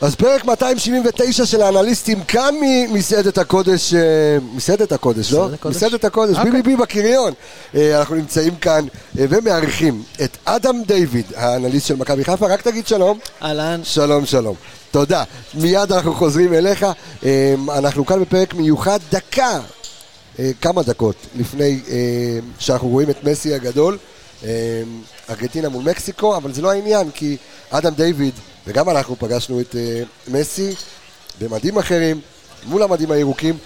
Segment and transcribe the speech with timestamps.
[0.00, 4.00] אז פרק 279 של האנליסטים כאן ממסעדת הקודש, אה,
[4.54, 5.38] מסעדת הקודש, לא?
[5.38, 5.76] מסעדת הקודש?
[5.76, 6.50] מסעדת הקודש, אוקיי.
[6.50, 7.32] ביבי בי בקריון.
[7.74, 8.84] אה, אנחנו נמצאים כאן
[9.18, 13.18] אה, ומארחים את אדם דיוויד, האנליסט של מכבי חיפה, רק תגיד שלום.
[13.42, 13.80] אהלן.
[13.84, 14.54] שלום, שלום.
[14.90, 15.24] תודה.
[15.54, 16.86] מיד אנחנו חוזרים אליך.
[17.76, 19.60] אנחנו כאן בפרק מיוחד, דקה,
[20.60, 21.80] כמה דקות לפני
[22.58, 23.98] שאנחנו רואים את מסי הגדול,
[25.30, 27.36] ארגנטינה מול מקסיקו, אבל זה לא העניין, כי
[27.70, 28.34] אדם דיוויד,
[28.68, 30.74] וגם אנחנו פגשנו את אה, מסי
[31.40, 32.20] במדים אחרים,
[32.64, 33.58] מול המדים הירוקים,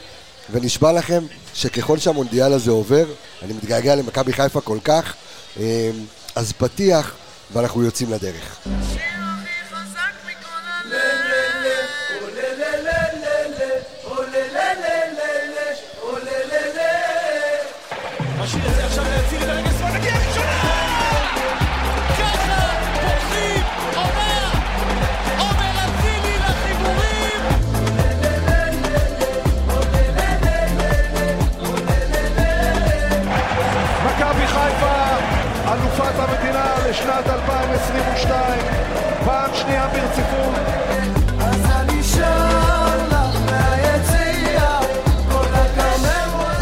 [0.53, 3.07] ונשבע לכם שככל שהמונדיאל הזה עובר,
[3.43, 5.15] אני מתגעגע למכבי חיפה כל כך,
[5.61, 5.91] אה,
[6.35, 7.15] אז פתיח,
[7.53, 8.59] ואנחנו יוצאים לדרך.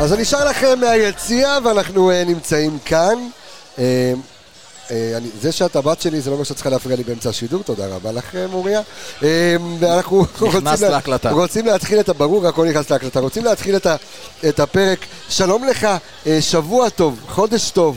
[0.01, 3.29] אז אני נשאר לכם מהיציע, ואנחנו אה, נמצאים כאן.
[3.79, 4.13] אה,
[4.91, 7.63] אה, אני, זה שאת הבת שלי, זה לא אומר שאת צריכה להפריע לי באמצע השידור,
[7.63, 8.81] תודה רבה לך, מוריה.
[9.81, 11.31] ואנחנו רוצים, לה-.
[11.31, 12.13] רוצים להתחיל את ה...
[12.13, 13.21] ברור, הכל נכנס להקלטה.
[13.21, 13.97] רוצים להתחיל את, ה,
[14.49, 14.99] את הפרק.
[15.29, 15.89] שלום לך,
[16.41, 17.97] שבוע טוב, חודש טוב.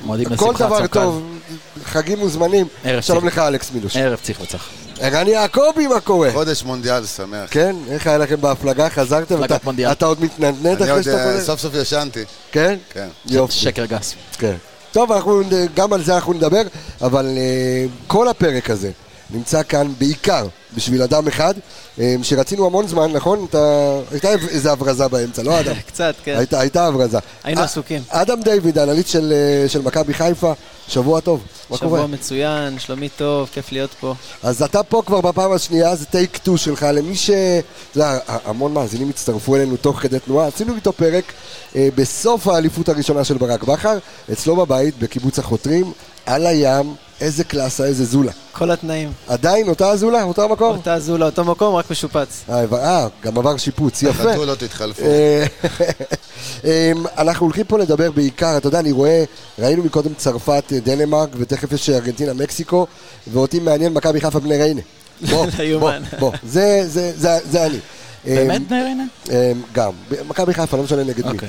[0.00, 1.02] מועדים כל לשמחת דבר סוכר.
[1.04, 1.38] טוב,
[1.84, 2.66] חגים מוזמנים.
[3.00, 3.26] שלום צי.
[3.26, 3.96] לך, אלכס מילוש.
[3.96, 4.68] ערב צריך וצח.
[5.00, 6.32] ערן יעקבי, מה קורה?
[6.32, 7.48] חודש מונדיאל שמח.
[7.50, 8.90] כן, איך היה לכם בהפלגה?
[8.90, 9.34] חזרתם?
[9.34, 9.92] הפלגת אתה- מונדיאל.
[9.92, 11.40] אתה עוד מתנדנד אני אחרי עוד שאתה אה, קונה?
[11.44, 12.24] סוף סוף ישנתי.
[12.52, 12.78] כן?
[12.92, 13.08] כן.
[13.26, 13.52] יופי.
[13.54, 14.14] שקר גס.
[14.38, 14.54] כן.
[14.92, 15.42] טוב, אנחנו,
[15.74, 16.62] גם על זה אנחנו נדבר,
[17.00, 18.90] אבל uh, כל הפרק הזה
[19.30, 21.54] נמצא כאן בעיקר בשביל אדם אחד,
[21.96, 23.46] um, שרצינו המון זמן, נכון?
[23.50, 25.74] אתה, הייתה איזה הברזה באמצע, לא אדם?
[25.88, 26.36] קצת, כן.
[26.38, 27.18] הייתה, הייתה הברזה.
[27.44, 28.02] היינו עסוקים.
[28.08, 30.52] אדם דיוויד, האנליסט של, אה, של מכבי חיפה,
[30.88, 31.42] שבוע טוב.
[31.74, 32.06] שבוע קורה?
[32.06, 34.14] מצוין, שלומי טוב, כיף להיות פה.
[34.42, 37.30] אז אתה פה כבר בפעם השנייה, זה טייק 2 שלך, למי ש...
[37.30, 41.32] אתה יודע, המון מאזינים הצטרפו אלינו תוך כדי תנועה, עשינו איתו פרק
[41.76, 43.98] אה, בסוף האליפות הראשונה של ברק בכר,
[44.32, 45.92] אצלו בבית, בקיבוץ החותרים,
[46.28, 48.32] על הים, איזה קלאסה, איזה זולה.
[48.52, 49.12] כל התנאים.
[49.28, 50.76] עדיין אותה זולה, אותו המקום?
[50.76, 52.44] אותה זולה, אותו מקום, רק משופץ.
[52.50, 54.32] אה, אה, גם עבר שיפוץ, יפה.
[54.32, 55.02] חתולות התחלפו.
[55.04, 55.46] אה,
[56.64, 56.70] אמ,
[57.18, 59.24] אנחנו הולכים פה לדבר בעיקר, אתה יודע, אני רואה,
[59.58, 62.86] ראינו מקודם צרפת, אה, דנמרק, ותכף יש ארגנטינה, מקסיקו,
[63.32, 64.80] ואותי מעניין מכבי חיפה בני ריינה.
[65.30, 65.90] בוא, לא בוא.
[66.18, 67.78] בוא, זה- זה- זה זה אני.
[68.24, 69.04] באמת אמ, בני ריינה?
[69.30, 69.34] אמ,
[69.72, 69.92] גם,
[70.28, 71.32] מכבי חיפה, לא משנה נגד מי.
[71.32, 71.48] אוקיי.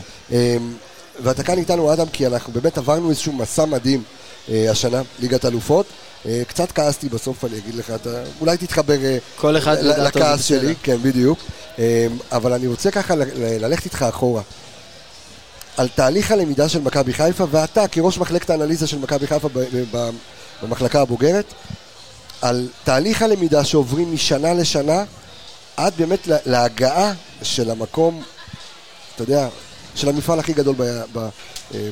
[1.23, 4.03] ואתה כאן איתנו, אדם, כי אנחנו באמת עברנו איזשהו מסע מדהים אה,
[4.47, 5.85] השנה, ליגת אלופות.
[6.25, 8.09] אה, קצת כעסתי בסוף, אני אגיד לך, אתה
[8.41, 10.59] אולי תתחבר אה, כל אחד ל- לכעס בסדר.
[10.61, 11.39] שלי, כן, בדיוק.
[12.31, 14.41] אבל אני רוצה ככה ללכת איתך אחורה.
[15.77, 19.97] על תהליך הלמידה של מכבי חיפה, ואתה כראש מחלקת האנליזה של מכבי חיפה ב- ב-
[19.97, 20.09] ב-
[20.63, 21.45] במחלקה הבוגרת,
[22.41, 25.03] על תהליך הלמידה שעוברים משנה לשנה,
[25.77, 27.13] עד באמת לה- להגעה
[27.43, 28.23] של המקום,
[29.15, 29.47] אתה יודע,
[29.99, 30.75] של המפעל הכי גדול
[31.15, 31.29] אה,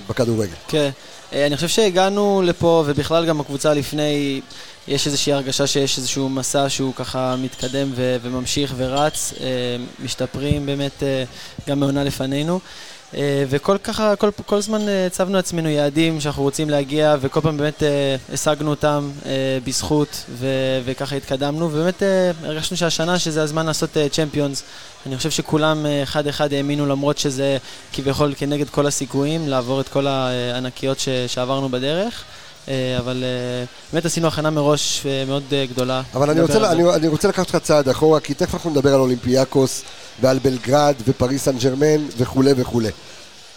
[0.09, 0.53] בכדורגל.
[0.67, 0.89] כן.
[1.33, 4.41] אה, אני חושב שהגענו לפה, ובכלל גם הקבוצה לפני,
[4.87, 9.47] יש איזושהי הרגשה שיש איזשהו מסע שהוא ככה מתקדם וממשיך ורץ, אה,
[9.99, 11.03] משתפרים באמת
[11.69, 12.59] גם מעונה לפנינו.
[13.15, 17.57] אה, וכל ככה, כל, כל זמן אה, הצבנו לעצמנו יעדים שאנחנו רוצים להגיע, וכל פעם
[17.57, 19.11] באמת אה, השגנו אותם
[19.63, 20.47] בזכות, ו-
[20.85, 22.03] וככה התקדמנו, ובאמת
[22.43, 24.63] הרגשנו שהשנה שזה הזמן לעשות צ'מפיונס.
[25.05, 27.57] אני חושב שכולם אחד-אחד האמינו, למרות שזה
[27.93, 32.23] כביכול כנגד כל הסיכויים, לעבור את כל הענקיות ש- שעברנו בדרך.
[32.69, 36.01] אה, אבל אה, באמת עשינו הכנה מראש אה, מאוד גדולה.
[36.13, 36.71] אבל אני רוצה.
[36.71, 39.81] אני, אני רוצה לקחת אותך צעד אחורה, כי תכף אנחנו נדבר על אולימפיאקוס
[40.21, 42.89] ועל בלגרד ופריס סן ג'רמן וכולי וכולי.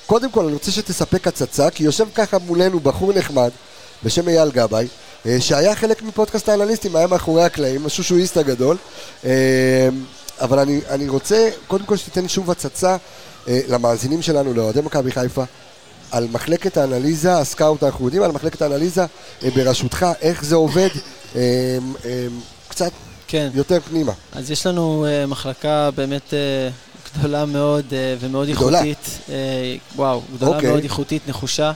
[0.07, 3.51] קודם כל, אני רוצה שתספק הצצה, כי יושב ככה מולנו בחור נחמד
[4.05, 4.87] בשם אייל גבאי,
[5.41, 8.77] שהיה חלק מפודקאסט האנליסטים, היה מאחורי הקלעים, השושואיסט הגדול.
[10.41, 12.97] אבל אני, אני רוצה, קודם כל שתיתן שוב הצצה
[13.47, 15.45] למאזינים שלנו, לאוהדי מכבי חיפה,
[16.11, 19.07] על מחלקת האנליזה, הסקאוט, אנחנו יודעים על מחלקת האנליזה
[19.45, 20.89] אה, בראשותך, איך זה עובד,
[21.37, 21.41] אה,
[22.05, 22.27] אה,
[22.69, 22.93] קצת
[23.29, 23.51] כן.
[23.55, 24.13] יותר פנימה.
[24.33, 26.35] אז יש לנו מחלקה באמת
[27.15, 27.85] גדולה מאוד
[28.21, 28.79] ומאוד גדולה.
[28.79, 29.19] איכותית.
[29.97, 30.71] וואו, גדולה אוקיי.
[30.71, 31.73] מאוד איכותית, נחושה.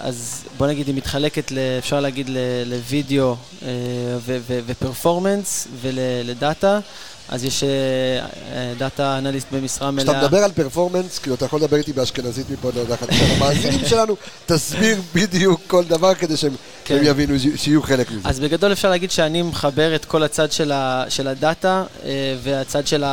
[0.00, 2.30] אז בוא נגיד היא מתחלקת, אפשר להגיד
[2.66, 6.80] לוידאו ו- ו- ו performance ול data.
[7.28, 10.04] אז יש אה, אה, data analyst במשרה מלאה.
[10.04, 13.24] כשאתה מדבר על performance, כאילו אתה יכול לדבר איתי באשכנזית מפה עד חדשה.
[13.36, 14.16] המאזינים שלנו,
[14.46, 16.54] תסביר בדיוק כל דבר כדי שהם
[16.84, 17.00] כן.
[17.04, 18.28] יבינו, שיהיו חלק מזה.
[18.28, 22.10] אז בגדול אפשר להגיד שאני מחבר את כל הצד של, ה, של ה data אה,
[22.42, 23.04] והצד של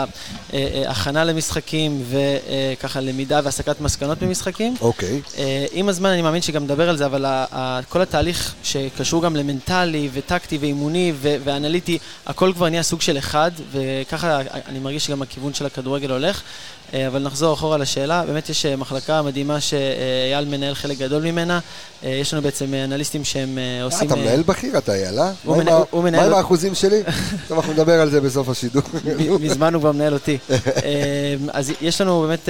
[0.54, 4.76] ההכנה למשחקים וככה למידה והסקת מסקנות ממשחקים.
[4.82, 5.22] אוקיי.
[5.72, 7.26] עם הזמן אני מאמין שגם נדבר על זה, אבל
[7.90, 13.52] כל התהליך שקשור גם למנטלי וטקטי ואימוני ו- ואנליטי, הכל כבר נהיה סוג של אחד,
[14.02, 16.42] וככה אני מרגיש שגם הכיוון של הכדורגל הולך.
[16.94, 21.60] אה, אבל נחזור אחורה לשאלה, באמת יש אה, מחלקה מדהימה שאייל מנהל חלק גדול ממנה.
[22.04, 24.08] אה, יש לנו בעצם אנליסטים שהם עושים...
[24.08, 25.32] אתה מנהל בכיר אתה אייל, אה?
[25.46, 27.04] מה עם האחוזים שלי?
[27.48, 28.84] טוב, אנחנו נדבר על זה בסוף השידור.
[29.40, 30.38] מזמן הוא כבר מנהל אותי.
[31.54, 32.50] אז יש לנו באמת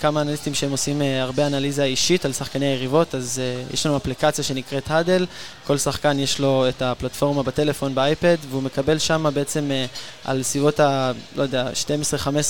[0.00, 3.40] כמה אנליסטים שהם עושים הרבה אנליזה אישית על שחקני היריבות, אז
[3.72, 5.26] יש לנו אפליקציה שנקראת האדל,
[5.66, 9.70] כל שחקן יש לו את הפלטפורמה בטלפון, באייפד, והוא מקבל שם בעצם
[10.24, 11.12] על סביבות ה...
[11.36, 11.70] לא יודע,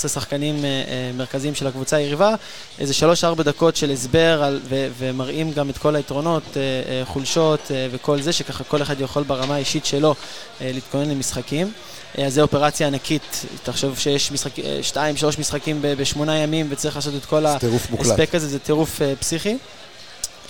[0.05, 0.65] 12-15 שחקנים
[1.17, 2.35] מרכזיים של הקבוצה היריבה,
[2.79, 2.93] איזה
[3.39, 7.87] 3-4 דקות של הסבר על, ו, ומראים גם את כל היתרונות, אה, אה, חולשות אה,
[7.91, 10.15] וכל זה, שככה כל אחד יכול ברמה האישית שלו
[10.61, 11.71] אה, להתכונן למשחקים.
[12.17, 16.95] אה, אז זו אופרציה ענקית, תחשוב שיש משחק, אה, שתיים, שלוש משחקים בשמונה ימים וצריך
[16.95, 17.45] לעשות את כל.
[17.45, 19.57] ההספק הזה, זה טירוף אה, פסיכי.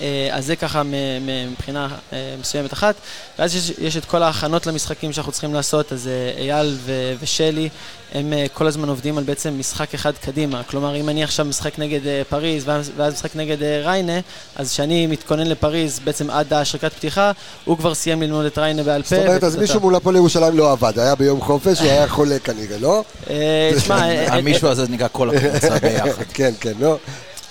[0.02, 2.96] אה, אז זה ככה מ- מ- מבחינה אה, מסוימת אחת.
[3.40, 7.70] ואז יש, יש את כל ההכנות למשחקים שאנחנו צריכים לעשות, אז אה, אייל ו- ושלי,
[8.14, 10.62] הם כל הזמן עובדים על בעצם משחק אחד קדימה.
[10.64, 12.00] כלומר, אם אני עכשיו משחק נגד
[12.30, 14.20] פריז ואז, משחק נגד ריינה,
[14.56, 17.32] אז כשאני מתכונן לפריז בעצם עד השריקת פתיחה,
[17.66, 19.16] הוא כבר סיים ללמוד את ריינה בעל פה.
[19.16, 22.40] זאת אומרת, אז מישהו מול הפועל ירושלים לא עבד, היה ביום חופש, הוא היה חולה
[22.40, 23.04] כנראה, לא?
[23.78, 23.96] תשמע,
[24.38, 26.24] המישהו הזה נקרא כל הקבוצה ביחד.
[26.34, 26.98] כן, כן, לא?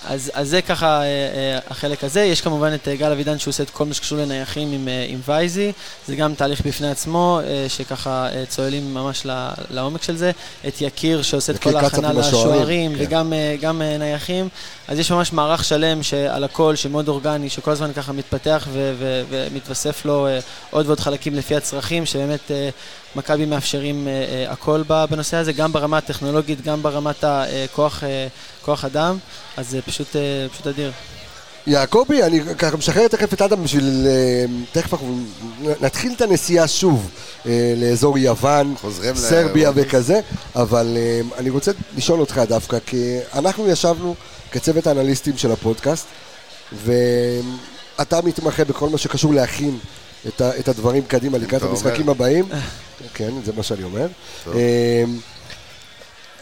[0.05, 2.21] אז, אז זה ככה אה, אה, החלק הזה.
[2.21, 5.21] יש כמובן את אה, גל אבידן שהוא עושה את כל מה שקשור לנייחים עם, עם
[5.27, 5.73] וייזי.
[6.07, 9.27] זה גם תהליך בפני עצמו, שככה צוללים ממש
[9.71, 10.31] לעומק של זה.
[10.69, 13.05] את יקיר שעושה את כל ההכנה לשוערים, כן.
[13.05, 14.49] וגם גם נייחים.
[14.89, 19.23] אז יש ממש מערך שלם שעל הכל, שמאוד אורגני, שכל הזמן ככה מתפתח ו- ו-
[19.31, 20.29] ומתווסף לו
[20.71, 22.51] עוד ועוד חלקים לפי הצרכים, שבאמת
[23.17, 28.03] מכבי מאפשרים אה, אה, הכל ב- בנושא הזה, גם ברמה הטכנולוגית, גם ברמת הכוח
[28.63, 29.19] כוח אדם.
[29.57, 30.93] אז זה פשוט, אה, פשוט אדיר.
[31.67, 34.07] יעקבי, אני ככה משחרר תכף את אדם בשביל...
[34.07, 35.19] אה, תכף אנחנו
[35.81, 37.11] נתחיל את הנסיעה שוב
[37.47, 38.75] אה, לאזור יוון,
[39.15, 39.97] סרביה לאירופה.
[39.97, 40.21] וכזה,
[40.57, 44.15] אבל אה, אני רוצה לשאול אותך דווקא, כי אנחנו ישבנו
[44.53, 46.07] כצוות האנליסטים של הפודקאסט,
[46.85, 49.79] ואתה מתמחה בכל מה שקשור להכין
[50.29, 52.11] את, ה, את הדברים קדימה לקראת המשחקים אומר.
[52.11, 52.45] הבאים.
[53.15, 54.07] כן, זה מה שאני אומר.
[54.55, 55.05] אה,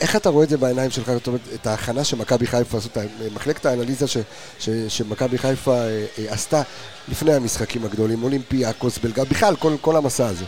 [0.01, 2.89] איך אתה רואה את זה בעיניים שלך, זאת אומרת, את ההכנה שמכבי חיפה עשו,
[3.35, 4.17] מחלקת האנליזה ש-
[4.59, 6.63] ש- שמכבי חיפה אה, אה, עשתה
[7.09, 10.45] לפני המשחקים הגדולים, אולימפיאקוס, בלגרד, בכלל, כל, כל המסע הזה.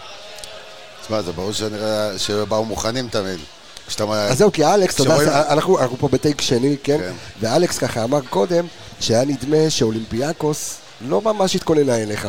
[1.02, 3.38] תשמע, זה ברור שנראה שבאו מוכנים תמיד.
[3.86, 4.04] כשאתה...
[4.04, 6.98] אז זהו, כי אלכס, אתה יודע, אנחנו, אנחנו פה בטייק שני, כן?
[6.98, 7.12] כן.
[7.40, 8.66] ואלכס ככה אמר קודם,
[9.00, 12.28] שהיה נדמה שאולימפיאקוס לא ממש התכוננה אליך.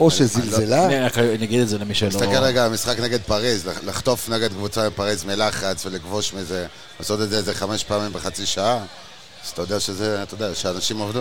[0.00, 0.86] או שזלזלה,
[1.16, 2.08] אני אגיד את זה למי שלא...
[2.08, 6.66] תסתכל רגע על המשחק נגד פריז, לח- לחטוף נגד קבוצה בפריז מלחץ ולכבוש מזה,
[7.00, 8.78] לעשות את זה איזה חמש פעמים בחצי שעה,
[9.44, 11.20] אז אתה יודע שזה, אתה יודע, שאנשים עובדו.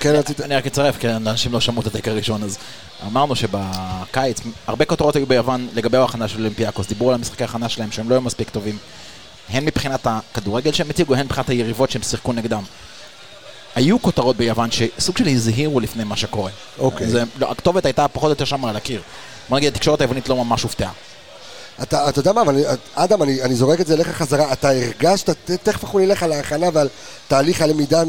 [0.00, 0.40] כן רצית...
[0.40, 2.58] אני רק אצרף, כי אנשים לא שמעו את ה take הראשון, אז
[3.06, 7.92] אמרנו שבקיץ, הרבה כותרות היו ביוון לגבי ההכנה של אולימפיאקוס, דיברו על המשחקי ההכנה שלהם
[7.92, 8.78] שהם לא היו מספיק טובים,
[9.48, 12.62] הן מבחינת הכדורגל שהם הציגו, הן מבחינת היריבות שהם שיחקו נגדם.
[13.74, 16.50] היו כותרות ביוון שסוג של הזהירו לפני מה שקורה.
[16.78, 17.06] אוקיי.
[17.10, 19.02] זה, לא, הכתובת הייתה פחות או יותר שם על הקיר.
[19.48, 20.92] בוא נגיד, התקשורת היוונית לא ממש הופתעה.
[21.82, 22.56] אתה, אתה יודע מה, אבל
[22.94, 24.52] אדם, אני, אני זורק את זה אליך חזרה.
[24.52, 26.88] אתה הרגשת, ת- תכף אנחנו נלך על ההכנה ועל
[27.28, 28.02] תהליך הלמידה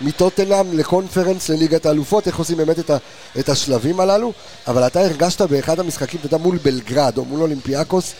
[0.00, 2.96] מטוטנאם לקונפרנס לליגת האלופות, איך עושים באמת את, ה,
[3.38, 4.32] את השלבים הללו,
[4.66, 8.12] אבל אתה הרגשת באחד המשחקים, אתה יודע, מול בלגרד או מול אולימפיאקוס,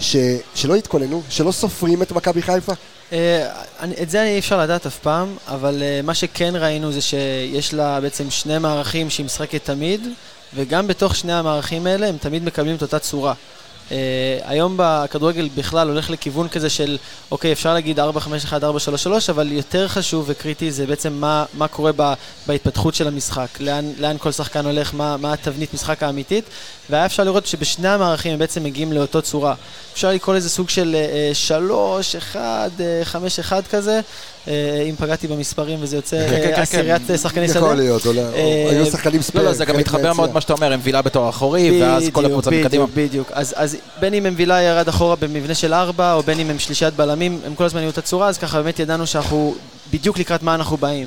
[0.00, 0.16] ש,
[0.54, 2.72] שלא התכוננו, שלא סופרים את מכבי חיפה?
[3.12, 3.48] אה,
[3.80, 7.74] אני- את זה אי אפשר לדעת אף פעם, אבל אה, מה שכן ראינו זה שיש
[7.74, 10.06] לה בעצם שני מערכים שהיא משחקת תמיד,
[10.54, 13.34] וגם בתוך שני המערכים האלה הם תמיד מקבלים את אותה צורה.
[13.88, 13.92] Uh,
[14.44, 16.98] היום בכדורגל בכלל הולך לכיוון כזה של,
[17.30, 18.06] אוקיי, אפשר להגיד 4-5-1, 4-3-3,
[19.28, 22.12] אבל יותר חשוב וקריטי זה בעצם מה, מה קורה ב,
[22.46, 26.44] בהתפתחות של המשחק, לאן, לאן כל שחקן הולך, מה, מה התבנית משחק האמיתית,
[26.90, 29.54] והיה אפשר לראות שבשני המערכים הם בעצם מגיעים לאותו צורה.
[29.92, 30.96] אפשר לקרוא לזה סוג של
[31.32, 32.70] uh, 3, 1,
[33.04, 34.00] 5, 1 כזה,
[34.46, 37.10] אם פגעתי במספרים וזה יוצא כן, כן, uh, כן, עשיריית.
[37.10, 37.58] אה, שחקני שדה.
[37.58, 39.44] יכול להיות, לא- אה, היו שחקנים לא, ספייר.
[39.44, 40.12] לא, זה גם מתחבר.
[40.12, 42.84] מאוד מה שאתה אומר, הם וילה בתור האחורי, ואז כל הקבוצה מקדימה.
[42.94, 43.30] בדיוק.
[43.32, 46.94] אז, בין אם הם וילה ירד אחורה במבנה של ארבע, או בין אם הם שלישיית
[46.94, 49.54] בלמים, הם כל הזמן היו את הצורה, אז ככה באמת ידענו שאנחנו
[49.90, 51.06] בדיוק לקראת מה אנחנו באים.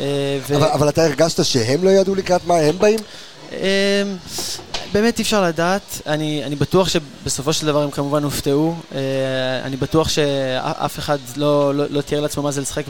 [0.00, 0.04] אה,
[0.48, 2.98] ו- אבל, אבל אתה הרגשת שהם לא ידעו לקראת מה הם באים?
[4.92, 9.00] אמ, באמת אי אפשר לדעת, אני, אני בטוח שבסופו של דבר הם כמובן הופתעו, אה,
[9.64, 12.84] אני בטוח שאף אחד לא, לא, לא תיאר לעצמו מה זה לשחק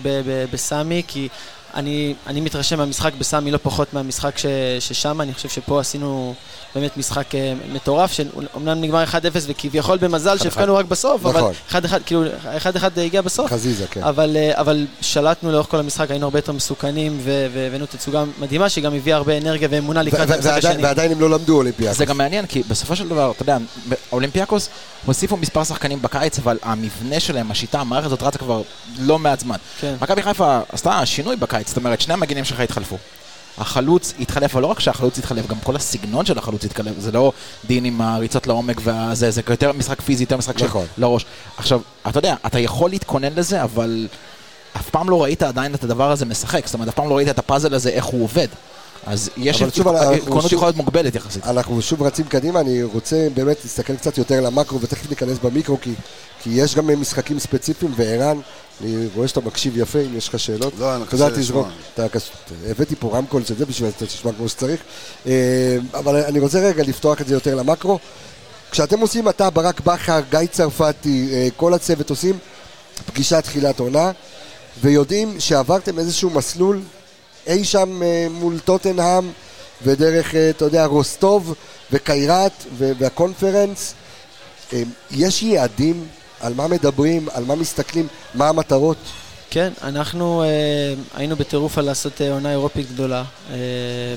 [0.52, 1.28] בסמי, כי
[1.74, 4.46] אני, אני מתרשם מהמשחק בסמי לא פחות מהמשחק ש,
[4.80, 6.34] ששם, אני חושב שפה עשינו
[6.74, 9.14] באמת משחק אה, מטורף, שאומנם נגמר 1-0
[9.46, 11.52] וכביכול במזל שהפקענו רק בסוף, אבל נכון.
[11.70, 11.74] 1-1,
[12.06, 12.24] כאילו
[12.76, 13.50] 1-1 הגיע בסוף.
[13.50, 14.02] חזיזה, כן.
[14.02, 18.68] אבל, אה, אבל שלטנו לאורך כל המשחק, היינו הרבה יותר מסוכנים ו- והבאנו תצוגה מדהימה
[18.68, 20.82] שגם הביאה הרבה אנרגיה ואמונה לקראת המשחק השני.
[20.82, 21.98] ועדיין הם לא למדו אולימפיאקוס.
[21.98, 23.58] זה גם מעניין, כי בסופו של דבר, אתה יודע,
[24.12, 24.68] אולימפיאקוס
[25.04, 28.62] הוסיפו מספר שחקנים בקיץ, אבל המבנה שלהם, השיטה, המערכת הזאת רצה כבר
[28.98, 29.56] לא מעט זמן.
[29.80, 29.94] כן.
[30.00, 32.96] מכבי חיפה עשתה שינוי בקיץ, זאת אומרת, שני המגינים שלך התחלפו.
[33.58, 37.32] החלוץ התחלף, אבל לא רק שהחלוץ התחלף, גם כל הסגנון של החלוץ התחלף, זה לא
[37.66, 40.86] דין עם הריצות לעומק וזה, זה יותר משחק פיזי, יותר משחק נכון.
[40.96, 41.24] של לראש.
[41.56, 44.08] עכשיו, אתה יודע, אתה יכול להתכונן לזה, אבל
[44.76, 47.28] אף פעם לא ראית עדיין את הדבר הזה משחק, זאת אומרת, אף פעם לא ראית
[47.28, 48.48] את הפאזל הזה, איך הוא עובד.
[49.06, 49.74] אז יש, התכוננות
[50.42, 51.46] שוב- יכולה להיות מוגבלת יחסית.
[51.46, 55.94] אנחנו שוב רצים קדימה, אני רוצה באמת להסתכל קצת יותר למקרו ותכף ניכנס במיקרו כי,
[56.42, 58.38] כי יש גם משחקים ספציפיים וערן,
[58.82, 60.72] אני רואה שאתה מקשיב יפה, אם יש לך שאלות.
[60.78, 61.28] לא, אני קשה.
[61.28, 61.68] לשמוע.
[62.68, 64.80] הבאתי פה רמקול של זה בשביל שאתה תשמע כמו שצריך.
[65.26, 67.98] אה, אבל אני רוצה רגע לפתוח את זה יותר למקרו.
[68.70, 72.38] כשאתם עושים אתה, ברק בכר, גיא צרפתי, אה, כל הצוות עושים
[73.06, 74.10] פגישת תחילת עונה
[74.80, 76.80] ויודעים שעברתם איזשהו מסלול
[77.46, 79.30] אי שם אה, מול טוטנהאם
[79.82, 81.54] ודרך, אתה יודע, רוסטוב
[81.92, 83.94] וקיירת והקונפרנס.
[85.10, 86.06] יש יעדים
[86.42, 88.96] על מה מדברים, על מה מסתכלים, מה המטרות?
[89.50, 90.48] כן, אנחנו אה,
[91.14, 93.24] היינו בטירוף על לעשות אה, עונה אירופית גדולה.
[93.50, 93.56] אה,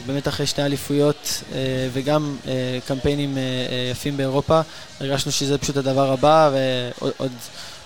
[0.05, 1.57] באמת אחרי שתי אליפויות אה,
[1.93, 4.61] וגם אה, קמפיינים אה, אה, יפים באירופה,
[4.99, 7.31] הרגשנו שזה פשוט הדבר הבא, ועוד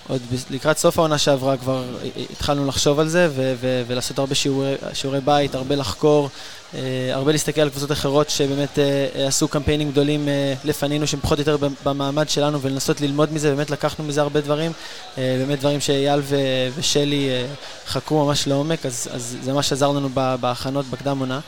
[0.10, 1.84] עוד, לקראת סוף העונה שעברה כבר
[2.32, 6.30] התחלנו לחשוב על זה ו- ו- ולעשות הרבה שיעורי, שיעורי בית, הרבה לחקור,
[7.14, 8.80] הרבה להסתכל על קבוצות אחרות שבאמת
[9.28, 10.28] עשו קמפיינים גדולים
[10.64, 14.72] לפנינו, שהם פחות או יותר במעמד שלנו, ולנסות ללמוד מזה, באמת לקחנו מזה הרבה דברים.
[15.18, 17.30] באמת דברים שאייל ו- ושלי
[17.88, 21.40] חקרו ממש לעומק, אז, אז זה ממש עזר לנו בהכנות בקדם עונה.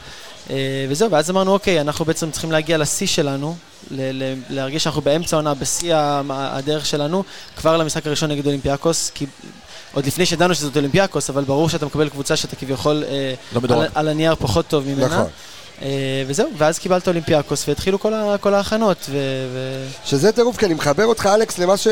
[0.49, 0.55] אה,
[0.89, 3.55] וזהו, ואז אמרנו, אוקיי, אנחנו בעצם צריכים להגיע לשיא שלנו,
[3.91, 5.93] ל- ל- להרגיש שאנחנו באמצע העונה, בשיא
[6.29, 7.23] הדרך שלנו,
[7.57, 9.25] כבר למשחק הראשון נגד אולימפיאקוס, כי
[9.93, 13.33] עוד לפני שידענו שזאת אולימפיאקוס, אבל ברור שאתה מקבל קבוצה שאתה כביכול אה,
[13.69, 13.75] לא.
[13.81, 15.05] על, על הנייר פחות טוב ממנה.
[15.05, 15.25] נכון.
[15.81, 15.87] אה,
[16.27, 18.97] וזהו, ואז קיבלת אולימפיאקוס והתחילו כל, ה- כל ההכנות.
[19.09, 19.17] ו-
[19.53, 21.87] ו- שזה טירוף, כי אני מחבר אותך, אלכס, למה ש...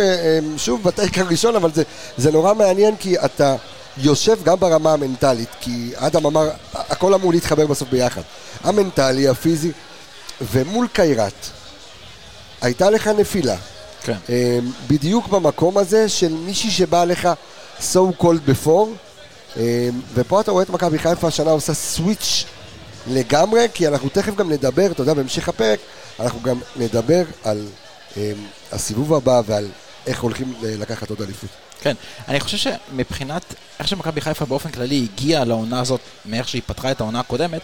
[0.58, 1.84] שוב, בטייק הראשון, אבל זה,
[2.18, 3.56] זה נורא מעניין, כי אתה
[3.98, 8.22] יושב גם ברמה המנטלית, כי אדם אמר, הכל אמור להתחבר בסוף ביחד.
[8.64, 9.72] המנטלי, הפיזי,
[10.42, 11.50] ומול קיירת,
[12.62, 13.56] הייתה לך נפילה.
[14.04, 14.18] כן.
[14.30, 17.30] אה, בדיוק במקום הזה של מישהי שבא לך
[17.80, 18.88] so called before,
[19.58, 22.46] אה, ופה אתה רואה את מכבי חיפה השנה עושה סוויץ'
[23.08, 25.80] לגמרי, כי אנחנו תכף גם נדבר, אתה יודע, בהמשך הפרק,
[26.20, 27.68] אנחנו גם נדבר על
[28.18, 28.32] אה,
[28.72, 29.68] הסיבוב הבא ועל
[30.08, 31.50] איך הולכים לקחת עוד אליפות.
[31.82, 31.94] כן,
[32.28, 37.02] אני חושב שמבחינת איך שמכבי חיפה באופן כללי הגיעה לעונה הזאת, מאיך שהיא פתחה את
[37.02, 37.62] העונה הקודמת,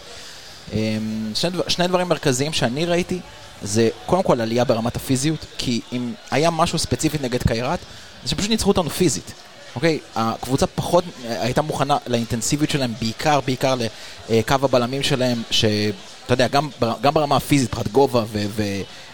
[1.34, 3.20] שני, דבר, שני דברים מרכזיים שאני ראיתי,
[3.62, 7.78] זה קודם כל עלייה ברמת הפיזיות, כי אם היה משהו ספציפי נגד קיירת,
[8.24, 9.32] זה שפשוט ניצחו אותנו פיזית.
[9.76, 13.74] אוקיי, הקבוצה פחות אה, הייתה מוכנה לאינטנסיביות שלהם, בעיקר, בעיקר
[14.28, 15.92] לקו הבלמים שלהם, שאתה
[16.30, 16.68] יודע, גם,
[17.00, 18.62] גם ברמה הפיזית, מבחינת גובה ו-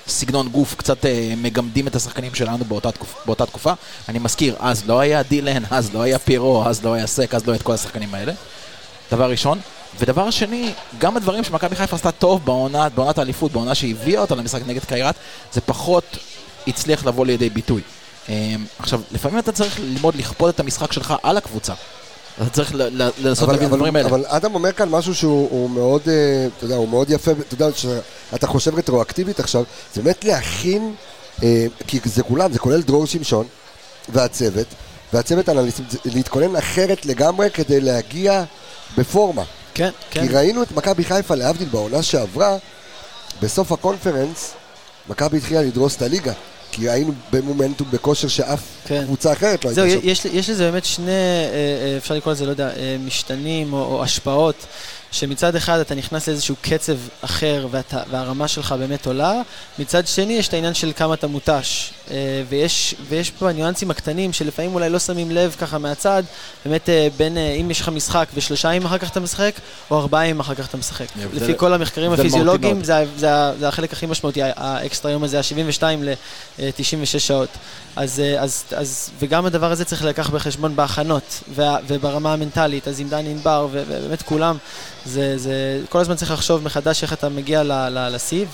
[0.06, 3.72] וסגנון גוף, קצת אה, מגמדים את השחקנים שלנו באותה, תקופ, באותה תקופה.
[4.08, 7.46] אני מזכיר, אז לא היה דילן, אז לא היה פירו, אז לא היה סק, אז
[7.46, 8.32] לא היה את כל השחקנים האלה.
[9.12, 9.58] דבר ראשון.
[9.98, 14.60] ודבר שני, גם הדברים שמכבי חיפה עשתה טוב בעונה, בעונת האליפות, בעונה שהביאה אותה למשחק
[14.66, 15.14] נגד קיירת,
[15.52, 16.16] זה פחות
[16.66, 17.82] הצליח לבוא לידי ביטוי.
[18.28, 18.34] אמ,
[18.78, 21.74] עכשיו, לפעמים אתה צריך ללמוד לכפות את המשחק שלך על הקבוצה.
[22.36, 22.74] אתה צריך
[23.18, 24.08] לנסות אבל, להביא את הדברים האלה.
[24.08, 27.54] אבל אדם אומר כאן משהו שהוא הוא מאוד, אה, אתה יודע, הוא מאוד יפה, אתה
[27.54, 30.94] יודע, שאתה חושב רטרואקטיבית עכשיו, זה באמת להכין,
[31.42, 33.46] אה, כי זה כולם, זה כולל דרור שמשון
[34.08, 34.66] והצוות,
[35.12, 38.44] והצוות האנליסטים, זה להתכונן אחרת לגמרי כדי להגיע
[38.98, 39.42] בפורמה.
[39.74, 40.26] כן, כן.
[40.28, 42.56] כי ראינו את מכבי חיפה, להבדיל בעונה שעברה,
[43.42, 44.52] בסוף הקונפרנס,
[45.08, 46.32] מכבי התחילה לדרוס את הליגה.
[46.72, 49.04] כי היינו במומנטום, בכושר שאף כן.
[49.04, 50.08] קבוצה אחרת לא זהו, הייתה שם.
[50.08, 51.12] יש, יש לזה באמת שני, אה,
[51.92, 54.66] אה, אפשר לקרוא לזה, לא יודע, אה, משתנים או, או השפעות.
[55.12, 59.34] שמצד אחד אתה נכנס לאיזשהו קצב אחר ואתה, והרמה שלך באמת עולה,
[59.78, 61.92] מצד שני יש את העניין של כמה אתה מותש.
[62.10, 62.16] אה,
[62.48, 66.22] ויש, ויש פה הניואנסים הקטנים שלפעמים אולי לא שמים לב ככה מהצד,
[66.64, 69.52] באמת אה, בין אה, אם יש לך משחק ושלושה ימים אחר כך אתה משחק,
[69.90, 71.06] או ארבעה ימים אחר כך אתה משחק.
[71.22, 72.84] הבדל- לפי כל המחקרים מהותי הפיזיולוגיים.
[72.84, 73.28] זה, זה,
[73.58, 77.48] זה החלק הכי משמעותי, האקסטרה יום הזה, ה-72 ל-96 שעות.
[77.96, 81.42] אז, אז, אז, וגם הדבר הזה צריך לקח בחשבון בהכנות
[81.86, 84.56] וברמה המנטלית, אז עם דני ענבר ובאמת כולם,
[85.06, 85.52] זה, זה,
[85.88, 87.62] כל הזמן צריך לחשוב מחדש איך אתה מגיע
[88.10, 88.46] לשיא,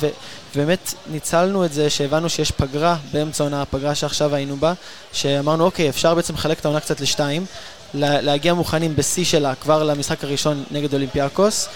[0.55, 4.73] ובאמת ניצלנו את זה שהבנו שיש פגרה באמצע העונה, הפגרה שעכשיו היינו בה,
[5.13, 7.47] שאמרנו אוקיי, אפשר בעצם לחלק את העונה קצת לשתיים,
[7.95, 11.69] לה- להגיע מוכנים בשיא שלה כבר למשחק הראשון נגד אולימפיאקוס,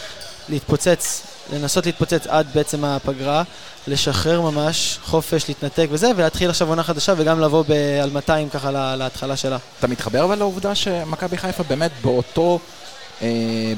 [0.48, 3.42] להתפוצץ, לנסות להתפוצץ עד בעצם הפגרה,
[3.86, 8.70] לשחרר ממש, חופש, להתנתק וזה, ולהתחיל עכשיו עונה חדשה וגם לבוא ב- על 200 ככה
[8.70, 9.56] לה- להתחלה שלה.
[9.78, 12.58] אתה מתחבר אבל לעובדה שמכבי חיפה באמת באותו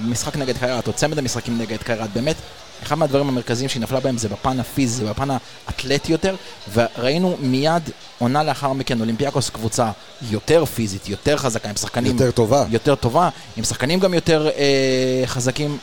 [0.04, 2.36] משחק נגד קיירת, או צמד המשחקים נגד קיירת, באמת,
[2.82, 5.28] אחד מהדברים המרכזיים שהיא נפלה בהם זה בפן הפיזי, בפן
[5.66, 6.36] האתלטי יותר,
[6.72, 9.90] וראינו מיד עונה לאחר מכן אולימפיאקוס קבוצה
[10.30, 12.64] יותר פיזית, יותר חזקה, עם שחקנים יותר טובה.
[12.70, 15.78] יותר טובה, עם שחקנים גם יותר אה, חזקים,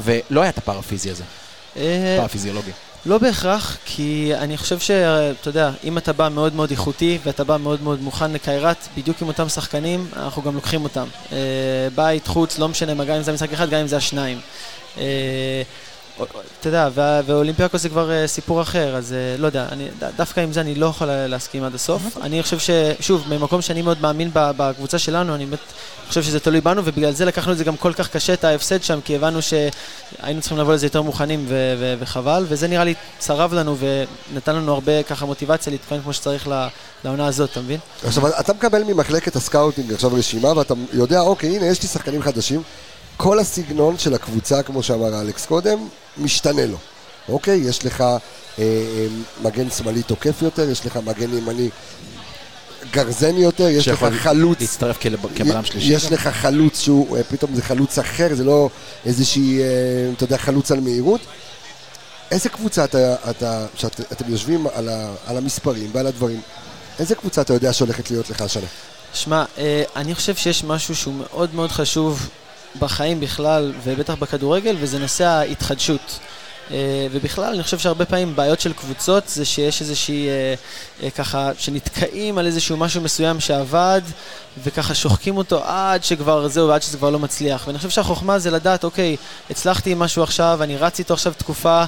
[0.00, 1.24] ולא היה את הפער הפיזי הזה,
[1.76, 2.70] אה, הפער הפיזיולוגי.
[3.06, 7.56] לא בהכרח, כי אני חושב שאתה יודע, אם אתה בא מאוד מאוד איכותי ואתה בא
[7.56, 11.06] מאוד מאוד מוכן לקיירת, בדיוק עם אותם שחקנים, אנחנו גם לוקחים אותם.
[11.32, 11.38] אה,
[11.94, 14.40] בית, חוץ, לא משנה מה, גם אם זה המשחק אחד, גם אם זה השניים.
[16.60, 16.88] אתה יודע,
[17.26, 20.74] ואולימפיאקוס זה כבר אה, סיפור אחר, אז אה, לא יודע, אני, דווקא עם זה אני
[20.74, 22.02] לא יכול אה, להסכים עד הסוף.
[22.22, 25.58] אני חושב ששוב, במקום שאני מאוד מאמין בקבוצה שלנו, אני באמת
[26.08, 28.82] חושב שזה תלוי בנו, ובגלל זה לקחנו את זה גם כל כך קשה, את ההפסד
[28.82, 32.94] שם, כי הבנו שהיינו צריכים לבוא לזה יותר מוכנים, ו- ו- וחבל, וזה נראה לי
[33.18, 33.76] צרב לנו
[34.32, 36.48] ונתן לנו הרבה ככה מוטיבציה להתכונן כמו שצריך
[37.04, 37.80] לעונה הזאת, אתה מבין?
[38.04, 42.22] עכשיו, אתה מקבל ממחלקת ה scouting עכשיו רשימה, ואתה יודע, אוקיי, הנה, יש לי שחקנים
[42.22, 42.62] חדשים.
[43.16, 45.88] כל הסגנון של הקבוצה, כמו שאמר אלכס קודם,
[46.18, 46.76] משתנה לו.
[47.28, 47.56] אוקיי?
[47.56, 48.16] יש לך אה,
[48.58, 49.06] אה,
[49.42, 51.68] מגן שמאלי תוקף יותר, יש לך מגן ימני
[52.90, 54.60] גרזני יותר, יש לך חלוץ...
[54.60, 54.98] להצטרף
[55.34, 55.92] כבלם שלישי.
[55.92, 58.68] יש לך חלוץ שהוא, אה, פתאום זה חלוץ אחר, זה לא
[59.06, 59.66] איזושהי, אה,
[60.16, 61.20] אתה יודע, חלוץ על מהירות.
[62.30, 66.40] איזה קבוצה אתה, אתה שאתם יושבים על, ה, על המספרים ועל הדברים,
[66.98, 68.66] איזה קבוצה אתה יודע שהולכת להיות לך השנה?
[69.14, 72.28] שמע, אה, אני חושב שיש משהו שהוא מאוד מאוד חשוב
[72.78, 76.18] בחיים בכלל, ובטח בכדורגל, וזה נושא ההתחדשות.
[76.70, 80.54] אה, ובכלל, אני חושב שהרבה פעמים בעיות של קבוצות זה שיש איזושהי, אה,
[81.02, 84.00] אה, ככה, שנתקעים על איזשהו משהו מסוים שעבד,
[84.64, 87.64] וככה שוחקים אותו עד שכבר זהו, ועד שזה כבר לא מצליח.
[87.66, 89.16] ואני חושב שהחוכמה זה לדעת, אוקיי,
[89.50, 91.84] הצלחתי עם משהו עכשיו, אני רץ איתו עכשיו תקופה,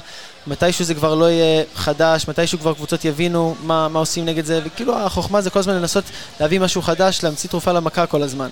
[0.47, 4.59] מתישהו זה כבר לא יהיה חדש, מתישהו כבר קבוצות יבינו מה, מה עושים נגד זה,
[4.65, 6.03] וכאילו החוכמה זה כל הזמן לנסות
[6.39, 8.49] להביא משהו חדש, להמציא תרופה למכה כל הזמן.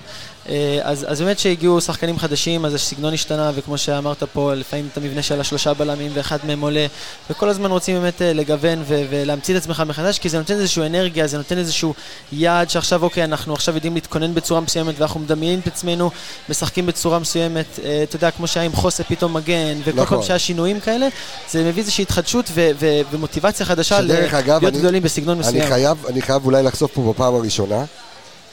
[0.49, 4.97] אה, אז, אז באמת שהגיעו שחקנים חדשים, אז הסגנון השתנה, וכמו שאמרת פה, לפעמים את
[4.97, 6.85] המבנה של השלושה בלמים ואחד מהם עולה,
[7.29, 11.27] וכל הזמן רוצים באמת אה, לגוון ולהמציא את עצמך מחדש, כי זה נותן איזושהי אנרגיה,
[11.27, 11.93] זה נותן איזשהו
[12.31, 16.11] יעד שעכשיו, אוקיי, אנחנו עכשיו יודעים להתכונן בצורה מסוימת, ואנחנו מדמיינים את עצמנו,
[16.49, 20.17] משחקים בצורה מסוימת, אה, אתה יודע, כמו שהיה עם חוסה פתאום מגן, וכל נכון.
[20.17, 21.07] פעם שהיה שינויים כאלה,
[21.51, 25.67] זה מביא איזושהי התחדשות ו- ו- ומוטיבציה חדשה אגב, להיות אני- גדולים בסגנון אני מסוים.
[25.69, 27.85] חייב, אני חייב אולי לחשוף פה בפעם הראשונה,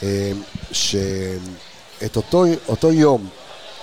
[0.02, 0.32] אה,
[0.72, 3.26] שאת אותו, אותו יום,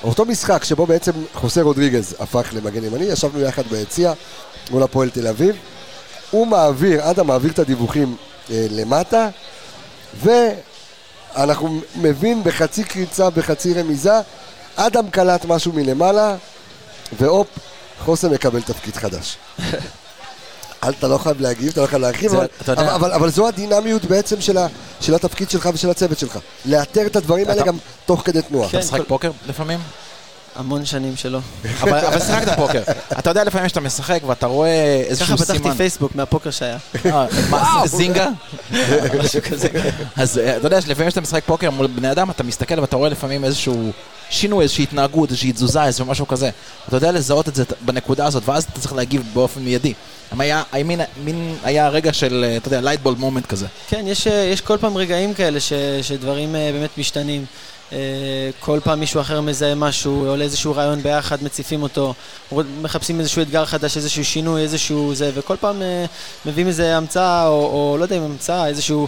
[0.04, 4.14] אותו משחק שבו בעצם חוסה רודריגז הפך למגן ימני, ישבנו יחד ביציע
[4.72, 5.56] מול הפועל תל אביב,
[6.32, 8.16] הוא מעביר, אדם מעביר את הדיווחים
[8.52, 9.30] אה, למטה,
[11.36, 14.14] ואנחנו מבין בחצי קריצה, בחצי רמיזה,
[14.76, 16.36] אדם קלט משהו מלמעלה,
[17.20, 17.48] והופ,
[18.06, 19.38] חוסה מקבל תפקיד חדש.
[20.84, 23.48] אל, אתה לא חייב להגיב, אתה לא חייב להרחיב, אבל, יודע- אבל, אבל, אבל זו
[23.48, 24.68] הדינמיות בעצם של, ה,
[25.02, 26.40] של התפקיד שלך ושל הצוות שלך.
[26.66, 28.70] לאתר את הדברים האלה אתה- גם תוך כדי תנועה.
[28.70, 28.78] כן.
[28.78, 29.80] אתה משחק כל- פוקר לפעמים?
[30.56, 31.40] המון שנים שלא.
[31.84, 32.82] אבל אבל שיחקת פוקר.
[33.20, 35.60] אתה יודע לפעמים שאתה משחק ואתה רואה ככה איזשהו סימן.
[35.60, 36.78] פתחתי פייסבוק מהפוקר שהיה.
[37.06, 38.28] אה, מה, זינגה?
[39.24, 39.68] משהו כזה.
[40.16, 43.10] אז אה, אתה יודע שלפעמים כשאתה משחק פוקר מול בני אדם, אתה מסתכל ואתה רואה
[43.10, 43.92] לפעמים איזשהו
[44.30, 46.50] שינוי, איזושהי התנהגות, איזושהי תזוזה, איזשהו משהו כזה.
[46.88, 49.94] אתה יודע לזהות את זה בנקודה הזאת, ואז אתה צריך להגיב באופן מיידי.
[50.40, 50.64] היה,
[51.24, 53.66] מין- היה רגע של, אה, אתה יודע, lightbulb moment כזה.
[53.90, 57.46] כן, יש, אה, יש כל פעם רגעים כאלה ש, שדברים אה, באמת משתנים.
[58.60, 62.14] כל פעם מישהו אחר מזהה משהו, עולה איזשהו רעיון ביחד, מציפים אותו,
[62.82, 65.82] מחפשים איזשהו אתגר חדש, איזשהו שינוי, איזשהו זה, וכל פעם
[66.46, 69.08] מביאים איזה המצאה, או, או לא יודע אם המצאה, איזשהו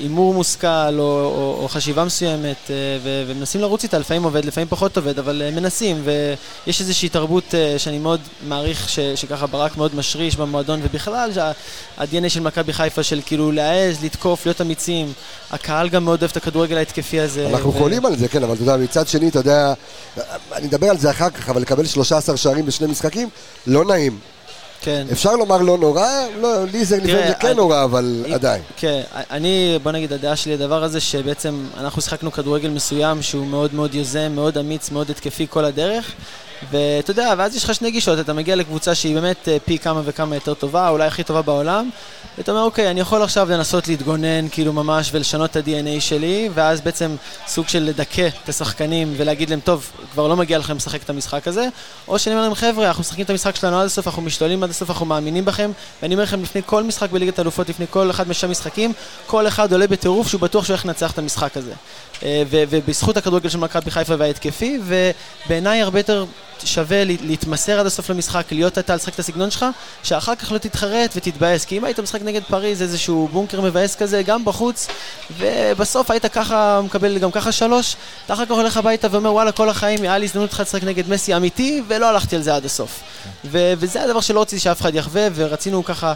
[0.00, 2.70] הימור מושכל, או, או, או חשיבה מסוימת,
[3.02, 6.02] ו, ומנסים לרוץ איתה, לפעמים עובד, לפעמים פחות עובד, אבל מנסים,
[6.66, 10.13] ויש איזושהי תרבות שאני מאוד מעריך, ש, שככה ברק מאוד משרה.
[10.14, 11.30] משריש במועדון, ובכלל,
[11.98, 15.12] ה-DNA של מכבי חיפה של כאילו להעז, לתקוף, להיות אמיצים.
[15.50, 17.48] הקהל גם מאוד אוהב את הכדורגל ההתקפי הזה.
[17.50, 19.74] אנחנו ו- חולים על זה, כן, אבל אתה יודע, מצד שני, אתה יודע,
[20.52, 23.28] אני אדבר על זה אחר כך, אבל לקבל 13 שערים בשני משחקים,
[23.66, 24.18] לא נעים.
[24.80, 25.06] כן.
[25.12, 26.06] אפשר לומר לא נורא,
[26.40, 28.62] לא, לי זה לפעמים זה כן אני- נורא, אבל אם- עדיין.
[28.76, 29.00] כן,
[29.30, 33.94] אני, בוא נגיד, הדעה שלי הדבר הזה, שבעצם אנחנו שיחקנו כדורגל מסוים שהוא מאוד מאוד
[33.94, 36.12] יוזם, מאוד אמיץ, מאוד התקפי כל הדרך.
[36.70, 40.02] ואתה יודע, ואז יש לך שני גישות, אתה מגיע לקבוצה שהיא באמת אה, פי כמה
[40.04, 41.90] וכמה יותר טובה, אולי הכי טובה בעולם,
[42.38, 46.80] ואתה אומר, אוקיי, אני יכול עכשיו לנסות להתגונן כאילו ממש ולשנות את ה-DNA שלי, ואז
[46.80, 51.10] בעצם סוג של לדכא את השחקנים ולהגיד להם, טוב, כבר לא מגיע לכם לשחק את
[51.10, 51.68] המשחק הזה,
[52.08, 54.70] או שאני אומר להם, חבר'ה, אנחנו משחקים את המשחק שלנו עד הסוף, אנחנו משתוללים עד
[54.70, 55.70] הסוף, אנחנו מאמינים בכם,
[56.02, 58.92] ואני אומר לכם, לפני כל משחק בליגת האלופות, לפני כל אחד משם משחקים,
[59.26, 61.72] כל אחד עולה בטירוף שהוא בטוח שהוא הולך לנצח את המשחק הזה.
[62.22, 64.78] אה, ובזכות הכדורגל של מכבי חיפה וההתקפי,
[65.46, 66.24] ובעיניי הרבה יותר
[66.64, 69.66] שווה לה- להתמסר עד הסוף למשחק, להיות אתה, לשחק את הסגנון שלך,
[70.02, 71.64] שאחר כך לא תתחרט ותתבאס.
[71.64, 74.86] כי אם היית משחק נגד פריז, איזשהו בונקר מבאס כזה, גם בחוץ,
[75.38, 77.96] ובסוף היית ככה, מקבל גם ככה שלוש,
[78.26, 81.08] אתה אחר כך הולך הביתה ואומר, וואלה, כל החיים היה לי הזדמנות אחת לשחק נגד
[81.08, 83.00] מסי אמיתי, ולא הלכתי על זה עד הסוף.
[83.44, 86.14] וזה הדבר שלא רציתי שאף אחד יחווה, ורצינו ככה אה,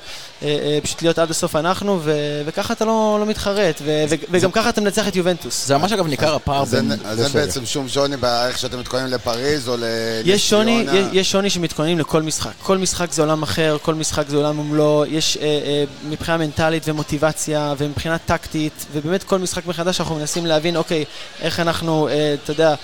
[0.48, 2.00] אה, פשוט להיות עד הסוף אנחנו,
[2.46, 3.82] וככה אתה לא, לא מתחרט,
[4.30, 5.66] וגם ככה אתה מנצח את יובנטוס.
[5.66, 6.92] זה ממש אגב ניכר הפער בין...
[7.04, 7.32] אז אין.
[7.32, 10.70] בעצם שום שוני באיך שאתם מתכוננים לפריז או לציונה.
[11.12, 12.50] יש, שוני שמתכוננים לכל משחק.
[12.62, 15.04] כל משחק זה עולם אחר, כל משחק זה עולם ומלואו.
[15.06, 20.76] יש אה, אה, מבחינה מנטלית ומוטיבציה ומבחינה טקטית, ובאמת כל משחק מחדש אנחנו מנסים להבין,
[20.76, 21.04] אוקיי,
[21.40, 22.74] איך אנחנו, אה, אתה יודע,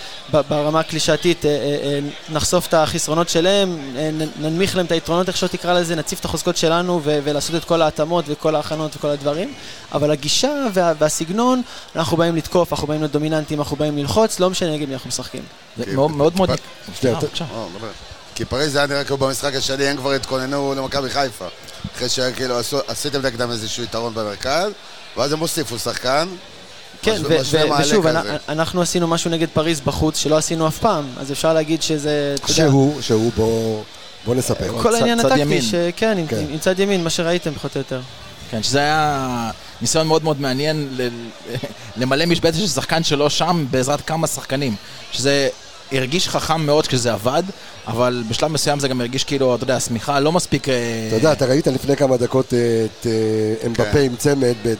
[0.48, 1.44] ברמה הקלישאתית,
[2.32, 3.78] נחשוף את החסרונות שלהם,
[4.40, 7.82] ננמיך להם את היתרונות, איך שלא תקרא לזה, נציף את החוזקות שלנו ולעשות את כל
[7.82, 9.54] ההתאמות וכל ההכנות וכל הדברים.
[9.92, 11.62] אבל הגישה וה- והסגנון,
[11.96, 15.08] אנחנו באים לתקוף, אנחנו באים להיות דומיננטים, אנחנו באים ללחוץ, לא משנה נגד מי אנחנו
[15.08, 15.42] משחקים.
[15.76, 16.56] זה מאוד מאוד אה,
[17.78, 17.88] דבר.
[18.34, 21.46] כי פריז זה היה נראה כאילו במשחק השני, הם כבר התכוננו למכבי חיפה.
[21.96, 22.54] אחרי שכאילו
[22.86, 24.70] עשיתם נגדם איזשהו יתרון במרכז,
[25.16, 26.28] ואז הם הוסיפו שחקן.
[27.02, 28.06] כן, ו- ו- ושוב.
[28.06, 32.34] אנ- אנחנו עשינו משהו נגד פריז בחוץ שלא עשינו אף פעם, אז אפשר להגיד שזה,
[32.46, 33.82] שהוא, שהוא, בוא
[34.26, 34.82] בוא נספר.
[34.82, 35.62] כל העניין הטקטי.
[35.62, 36.44] שכן, כן.
[36.50, 38.00] עם צד ימין, מה שראיתם פחות או יותר.
[38.54, 41.08] כן, שזה היה ניסיון מאוד מאוד מעניין ל-
[42.00, 44.76] למלא משבצת של שחקן שלו שם בעזרת כמה שחקנים.
[45.12, 45.48] שזה
[45.92, 47.42] הרגיש חכם מאוד כשזה עבד,
[47.86, 50.68] אבל בשלב מסוים זה גם הרגיש כאילו, אתה יודע, השמיכה לא מספיק...
[50.68, 50.74] אה,
[51.08, 52.58] אתה יודע, אתה ראית לפני כמה דקות אה,
[53.00, 53.98] את אה, אמבפה כן.
[54.04, 54.74] עם צמד, ב-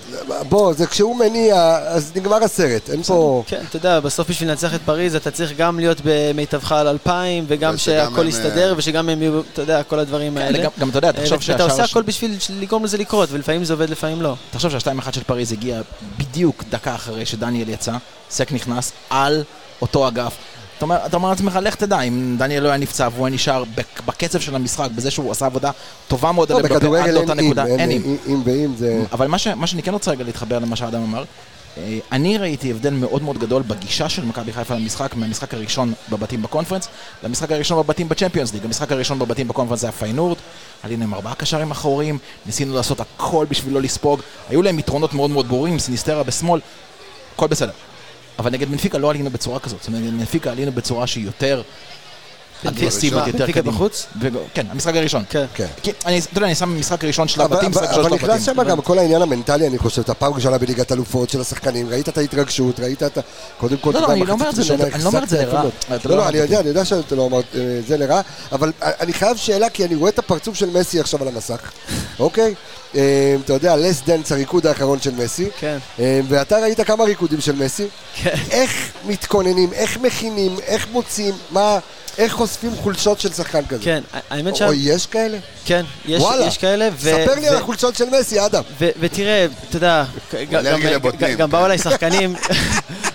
[0.48, 3.42] בוא, זה כשהוא מניע, אז נגמר הסרט, אין פה...
[3.46, 7.44] כן, אתה יודע, בסוף בשביל לנצח את פריז אתה צריך גם להיות במיטבך על אלפיים,
[7.48, 10.58] וגם שהכל יסתדר, ושגם הם יהיו, אתה יודע, כל הדברים כן, האלה.
[10.58, 11.84] גם- גם אתה יודע, תחשוב ואתה עושה.
[11.84, 14.34] הכל בשביל לגרום לזה לקרות, ולפעמים זה עובד, לפעמים לא.
[14.50, 15.80] תחשוב שהשתיים אחת של פריז הגיע
[16.18, 17.92] בדיוק דקה אחרי שדניאל יצא,
[18.30, 19.42] סק נכנס על
[19.82, 20.32] אותו אגף.
[20.76, 23.64] אתה אומר, אתה אומר לעצמך, לך תדע, אם דניאל לא היה נפצע והוא היה נשאר
[23.74, 25.70] בק- בקצב של המשחק, בזה שהוא עשה עבודה
[26.08, 28.02] טובה מאוד לא, בכדורגל אין אם, אין אם.
[28.04, 29.02] אם, אם ואם זה...
[29.12, 31.24] אבל מה, ש, מה שאני כן רוצה רגע להתחבר למה שאדם אמר,
[31.78, 36.42] אה, אני ראיתי הבדל מאוד מאוד גדול בגישה של מכבי חיפה למשחק, מהמשחק הראשון בבתים
[36.42, 36.88] בקונפרנס,
[37.22, 38.64] למשחק הראשון בבתים ב Champions League.
[38.64, 40.36] המשחק הראשון בבתים בקונפרנס זה היה פיינורד,
[40.82, 45.30] עלינו עם ארבעה קשרים אחוריים, ניסינו לעשות הכל בשביל לא לספוג, היו להם יתרונות מאוד
[45.30, 46.60] מאוד ברורים, סיניסטרה בשמאל,
[47.34, 47.72] הכל בסדר.
[48.38, 51.62] אבל נגד בנפיקה לא עלינו בצורה כזאת, זאת אומרת, נגד בנפיקה עלינו בצורה שהיא יותר
[52.68, 53.40] אגרסיבית, הראשון?
[53.40, 53.72] יותר קדימה.
[53.72, 54.06] בחוץ?
[54.54, 55.24] כן, המשחק הראשון.
[55.30, 55.44] כן.
[55.54, 55.66] כן.
[55.80, 58.48] אתה יודע, אני שם משחק ראשון של אבל, הבתים, אבל, משחק ראשון אבל של נכנס
[58.48, 58.64] הבתים.
[58.64, 62.08] שם גם כל העניין המנטלי, אני חושב, אתה פעם ראשונה בליגת אלופות של השחקנים, ראית
[62.08, 63.20] את ההתרגשות, ראית את ה...
[63.58, 65.22] קודם כל, לא, אתה לא, יודע, אני לא אומר את זה לרע, אני לא אומר
[65.22, 65.62] את זה לרע.
[65.62, 65.70] לא,
[66.04, 68.20] לא לא, אני יודע, אני יודע שאתה לא אמרת אה, זה לרע,
[68.52, 71.70] אבל אני חייב שאלה, כי אני רואה את הפרצוף של מסי עכשיו על המסך,
[72.18, 72.54] אוקיי?
[72.96, 75.48] אה, אתה יודע, last dance, הריקוד האחרון של מסי.
[75.60, 75.78] כן.
[76.00, 77.86] אה, ואתה ראית כמה ריקודים של מסי.
[78.22, 78.34] כן.
[78.50, 81.78] איך מתכוננים, איך מכינים, איך מוצאים, מה,
[82.18, 83.82] איך חושפים חולשות של שחקן כזה.
[83.84, 84.68] כן, האמת או שה...
[84.74, 85.38] יש כאלה?
[85.64, 86.46] כן, יש וואלה.
[86.46, 87.00] יש כאלה, ו...
[87.00, 88.62] ספר לי ו- על החולשות של מסי, אדם.
[88.80, 90.04] ו- ותראה, אתה יודע,
[91.36, 91.50] גם-.
[91.50, 92.34] באו אליי שחקנים,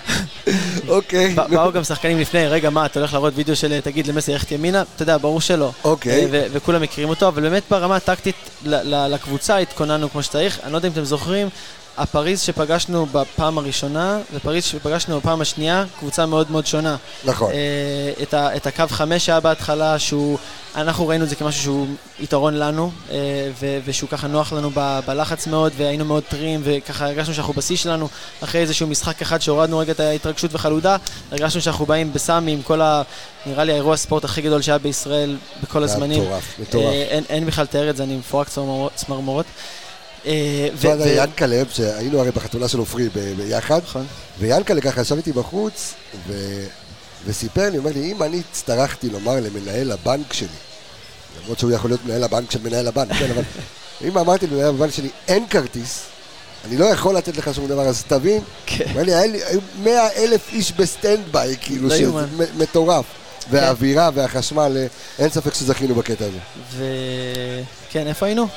[0.90, 1.34] אוקיי.
[1.34, 4.82] באו גם שחקנים לפני, רגע, מה, אתה הולך להראות וידאו של תגיד למסי ללכת ימינה?
[4.96, 5.70] אתה יודע, ברור שלא.
[5.84, 6.28] אוקיי.
[6.32, 10.60] אה, וכולם מכירים אותו, אבל באמת ברמה הטקטית לקבוצה התכוננו כמו שצריך.
[10.64, 11.48] אני לא יודע אם אתם זוכרים,
[12.00, 16.96] הפריז שפגשנו בפעם הראשונה, ופריז שפגשנו בפעם השנייה, קבוצה מאוד מאוד שונה.
[17.24, 17.52] נכון.
[17.52, 20.38] אה, את, ה, את הקו חמש שהיה בהתחלה, שהוא,
[20.76, 21.86] אנחנו ראינו את זה כמשהו שהוא
[22.20, 23.16] יתרון לנו, אה,
[23.60, 27.76] ו, ושהוא ככה נוח לנו ב, בלחץ מאוד, והיינו מאוד טריים, וככה הרגשנו שאנחנו בשיא
[27.76, 28.08] שלנו,
[28.44, 30.96] אחרי איזשהו משחק אחד שהורדנו רגע את ההתרגשות וחלודה,
[31.30, 33.02] הרגשנו שאנחנו באים בסמי עם כל ה...
[33.46, 36.22] נראה לי האירוע הספורט הכי גדול שהיה בישראל בכל הזמנים.
[36.22, 36.84] מטורף, מטורף.
[36.84, 38.92] אה, אין, אין בכלל לתאר את זה, אני מפורק צמרמורות.
[38.94, 39.46] צמרמורות.
[40.26, 44.06] אה, ו- ינקלה, שהיינו הרי בחתונה של עופרי ביחד, נכון.
[44.38, 45.94] ויאנקלה ככה ישב איתי בחוץ.
[47.26, 50.48] וסיפר לי, אומר לי, אם אני הצטרכתי לומר למנהל הבנק שלי,
[51.42, 53.42] למרות שהוא יכול להיות מנהל הבנק של מנהל הבנק, כן, אבל
[54.08, 56.02] אם אמרתי למנהל הבנק שלי אין כרטיס,
[56.64, 58.84] אני לא יכול לתת לך שום דבר, אז תבין, כן.
[58.90, 63.04] אומר לי, היו מאה אלף איש ב standby, כאילו, לא שזה מטורף.
[63.50, 64.86] והאווירה והחשמל, אה,
[65.18, 66.38] אין ספק שזכינו בקטע הזה.
[67.90, 68.48] וכן, איפה היינו?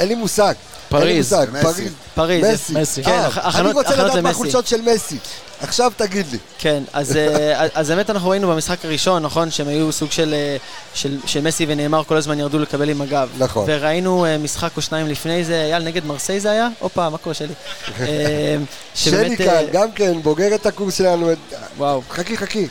[0.00, 0.54] אין לי מושג.
[0.88, 1.34] פריז.
[1.62, 1.92] פריז.
[2.14, 2.44] פריז.
[2.44, 2.72] מסי.
[2.80, 3.02] מסי.
[3.02, 4.30] כן, אה, הכ- אני הכנות- רוצה הכנות לדעת מה.
[4.30, 5.16] החולשות של מסי.
[5.60, 6.38] עכשיו תגיד לי.
[6.58, 10.56] כן, אז, אה, אז באמת אנחנו ראינו במשחק הראשון, נכון, שהם היו סוג של, אה,
[10.94, 13.28] של, של מסי ונאמר כל הזמן ירדו לקבל עם הגב.
[13.38, 13.64] נכון.
[13.68, 16.68] וראינו אה, משחק או שניים לפני זה, אייל נגד מרסיי זה היה?
[16.78, 17.48] הופה, מה קורה שלי?
[18.00, 18.56] אה,
[18.94, 21.30] שלי אה, כאן, גם כן, בוגרת הקורס שלנו.
[21.76, 22.02] וואו.
[22.10, 22.66] חכי, חכי.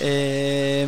[0.00, 0.06] אה,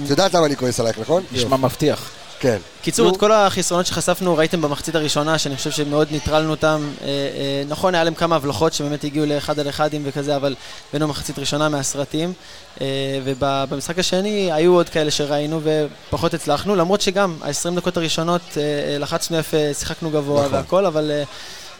[0.05, 1.23] את יודעת למה אני כועס עלייך, נכון?
[1.33, 2.11] נשמע מבטיח.
[2.43, 2.57] כן.
[2.83, 6.89] קיצור, נו, את כל החסרונות שחשפנו ראיתם במחצית הראשונה, שאני חושב שמאוד ניטרלנו אותם.
[7.03, 10.55] אה, אה, נכון, היה להם כמה הבלחות שבאמת הגיעו לאחד על אחדים וכזה, אבל
[10.91, 12.33] הבאנו מחצית ראשונה מהסרטים.
[12.81, 12.87] אה,
[13.25, 19.37] ובמשחק השני היו עוד כאלה שראינו ופחות הצלחנו, למרות שגם ה-20 דקות הראשונות אה, לחצנו
[19.37, 20.55] יפה, שיחקנו גבוה נכון.
[20.55, 21.23] והכל, אבל אה,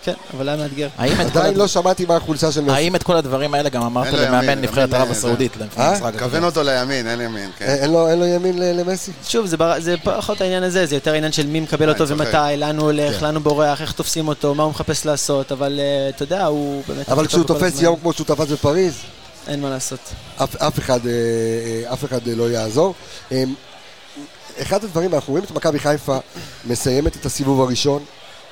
[0.05, 0.89] כן, אבל היה מאתגר.
[0.99, 2.73] עדיין לא שמעתי מה החולשה של מסי.
[2.73, 5.53] האם את כל הדברים האלה גם אמרת למאמן נבחרת ערב אה, הסעודית?
[5.79, 6.11] אה?
[6.19, 6.45] כוון?
[6.45, 7.65] אותו לימין, אין ימין, אה, כן.
[7.65, 9.13] אין לו אין לו ימין ל- למסי?
[9.29, 9.47] שוב,
[9.79, 12.09] זה, פחות העניין הזה, זה יותר העניין של מי מקבל אני אותו.
[12.09, 13.25] ומתי, לאן הוא הולך, כן.
[13.25, 16.83] לאן הוא בורח, איך תופסים אותו, מה הוא מחפש לעשות, אבל אה, אתה יודע, הוא
[16.89, 17.09] באמת...
[17.09, 17.83] אבל כשהוא תופס.
[17.83, 18.95] יום כמו שהוא תפס בפריז,
[19.49, 20.01] אין מה לעשות.
[20.37, 21.13] אף, אחד, אה,
[21.91, 22.95] אה, אה, לא יעזור.
[23.33, 23.45] אה,
[24.63, 26.19] אחד הדברים, אנחנו רואים את מכבי חיפה
[26.65, 28.05] מסיימת את הסיבוב הראשון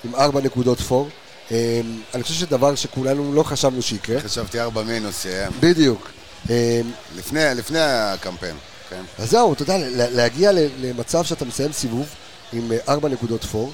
[0.04, 1.08] עם ארבע נקודות פור.
[1.52, 1.80] אה,
[2.14, 4.20] אני חושב שדבר שכולנו לא חשבנו שיקרה.
[4.20, 5.52] חשבתי ארבע מינוס סיים.
[5.60, 6.10] בדיוק.
[6.50, 6.80] אה,
[7.16, 8.56] לפני לפני הקמפיין,
[8.90, 9.02] כן.
[9.18, 12.06] אז זהו, אתה יודע, לה- להגיע למצב שאתה מסיים סיבוב
[12.52, 13.72] עם אה, ארבע נקודות פור,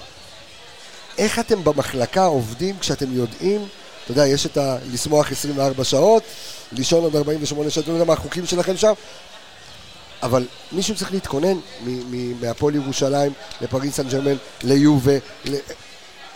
[1.19, 3.67] איך אתם במחלקה עובדים כשאתם יודעים,
[4.05, 4.77] אתה יודע, יש את ה...
[4.93, 6.23] לשמוח 24 שעות,
[6.73, 8.93] לישון עוד 48 שעות, לא יודע מה החוקים שלכם שם,
[10.23, 11.57] אבל מישהו צריך להתכונן
[12.41, 14.35] מהפועל ירושלים לפריס סן ג'רמן,
[14.65, 15.13] ליובה,
[15.45, 15.55] ל...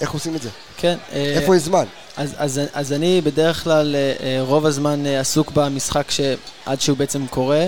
[0.01, 0.49] איך עושים את זה?
[0.77, 0.97] כן.
[1.13, 1.85] אה, איפה יש זמן?
[2.17, 6.21] אז, אז, אז אני בדרך כלל אה, אה, רוב הזמן עסוק במשחק ש...
[6.67, 7.67] עד שהוא בעצם קורה,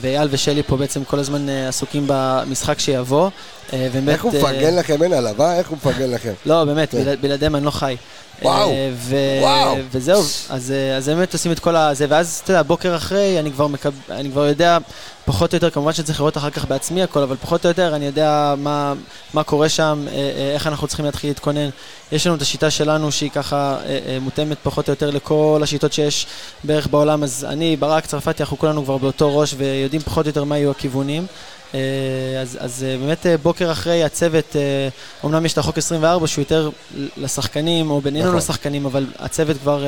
[0.00, 3.28] ואייל ושלי פה בעצם כל הזמן עסוקים במשחק שיבוא.
[3.72, 5.02] אה, באמת, איך הוא מפרגן לכם?
[5.02, 5.58] אין עליו, אה?
[5.58, 6.32] איך הוא מפרגן לכם?
[6.46, 6.98] לא, באמת, כן.
[7.04, 7.96] בלע- בלעדיהם אני לא חי.
[8.42, 9.16] וואו, אה, ו...
[9.40, 9.76] וואו.
[9.90, 13.52] וזהו, אז, אה, אז באמת עושים את כל הזה, ואז, אתה יודע, בוקר אחרי, אני
[13.52, 13.90] כבר, מקב...
[14.10, 14.78] אני כבר יודע,
[15.24, 18.06] פחות או יותר, כמובן שצריך לראות אחר כך בעצמי הכל, אבל פחות או יותר אני
[18.06, 18.94] יודע מה,
[19.34, 21.68] מה קורה שם, אה, איך אנחנו צריכים להתחיל להתכונן.
[22.12, 23.76] יש לנו את השיטה שלנו שהיא ככה
[24.20, 26.26] מותאמת פחות או יותר לכל השיטות שיש
[26.64, 30.44] בערך בעולם, אז אני, ברק, צרפתי, אנחנו כולנו כבר באותו ראש ויודעים פחות או יותר
[30.44, 31.26] מה יהיו הכיוונים.
[31.74, 31.80] אה,
[32.42, 34.56] אז, אז אה, באמת אה, בוקר אחרי הצוות,
[35.24, 36.70] אומנם יש את החוק 24 שהוא יותר
[37.16, 38.36] לשחקנים או בינינו נכון.
[38.38, 39.84] לשחקנים, אבל הצוות כבר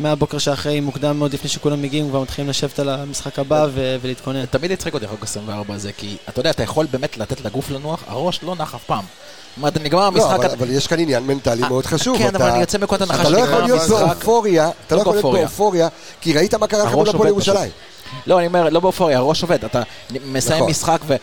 [0.00, 4.44] מהבוקר שאחרי, מוקדם מאוד לפני שכולם מגיעים, כבר מתחילים לשבת על המשחק הבא ו- ולהתכונן.
[4.46, 8.04] תמיד הצחיק אותי החוק 24 הזה, כי אתה יודע, אתה יכול באמת לתת לגוף לנוח,
[8.06, 9.04] הראש לא נח אף פעם.
[9.04, 12.18] זאת אומרת, נגמר לא, המשחק, אבל, אתה- אבל יש כאן עניין מנטלי מאוד חשוב.
[12.18, 14.96] כן, אתה- אבל אני יוצא מנקודת הנחה אתה לא שנגמר יכול להיות המשחק- באופוריה, אתה
[14.96, 15.88] לא לא יכול להיות באופוריה.
[16.20, 17.28] כי ראית מה קרה לכם מול הפועל.
[17.28, 17.70] ירושלים.
[18.26, 19.82] לא, אני אומר, לא באופוריה, הראש עובד, אתה
[20.26, 20.70] מסיים נכון.
[20.70, 21.16] משחק ו...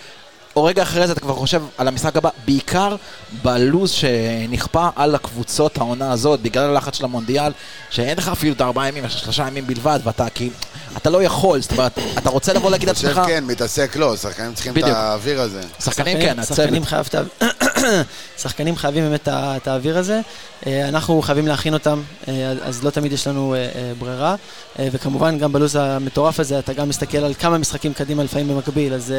[0.56, 2.96] או רגע אחרי זה אתה כבר חושב על המשחק הבא, בעיקר
[3.44, 7.52] בלוז שנכפה על הקבוצות העונה הזאת, בגלל הלחץ של המונדיאל,
[7.90, 10.50] שאין לך אפילו את הארבעה ימים, יש שלושה ימים בלבד, ואתה כי...
[10.98, 14.54] אתה לא יכול, זאת אומרת, אתה רוצה לבוא להגיד חושב לעצמך, כן, מתעסק לא, שחקנים
[14.54, 14.84] צריכים את.
[14.84, 15.62] האוויר הזה.
[15.84, 16.58] שחקנים כן, הצוות.
[16.58, 17.46] שחקנים, חייב, את ה-
[18.42, 20.22] שחקנים חייבים באמת את האוויר הזה.
[20.68, 24.36] אה, אנחנו חייבים להכין אותם, אה, אז לא תמיד יש לנו אה, ברירה.
[24.80, 29.14] וכמובן, גם בלו"ז המטורף הזה, אתה גם מסתכל על כמה משחקים קדימה לפעמים במקביל, אז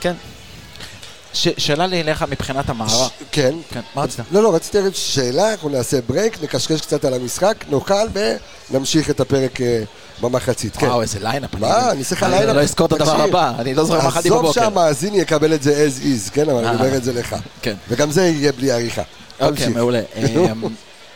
[0.00, 0.12] כן.
[1.34, 3.10] ש- שאלה לי אליך מבחינת המערך.
[3.32, 3.54] כן.
[3.70, 4.20] כן, מה רצית?
[4.32, 7.94] לא, לא, רציתי להגיד שאלה, אנחנו נעשה break, נקשקש קצת על המשחק, נאכל
[8.70, 9.58] ונמשיך את הפרק
[10.20, 10.76] במחצית.
[10.76, 10.86] כן.
[10.86, 11.54] וואו, איזה lineup.
[11.54, 12.56] אני- מה, אני צריך אני lineup.
[12.56, 13.22] לא אזכור את הדבר.
[13.22, 14.60] הבא, אני לא זוכר מה אכלתי עזוב בבוקר.
[14.60, 16.84] שהמאזין יקבל את זה as is, כן, אבל אני אה.
[16.84, 17.36] אומר את זה לך.
[17.62, 17.74] כן.
[17.88, 19.02] וגם זה יהיה בלי עריכה.
[19.40, 19.68] אוקיי.
[19.68, 20.00] מעולה.
[20.52, 20.62] אמ,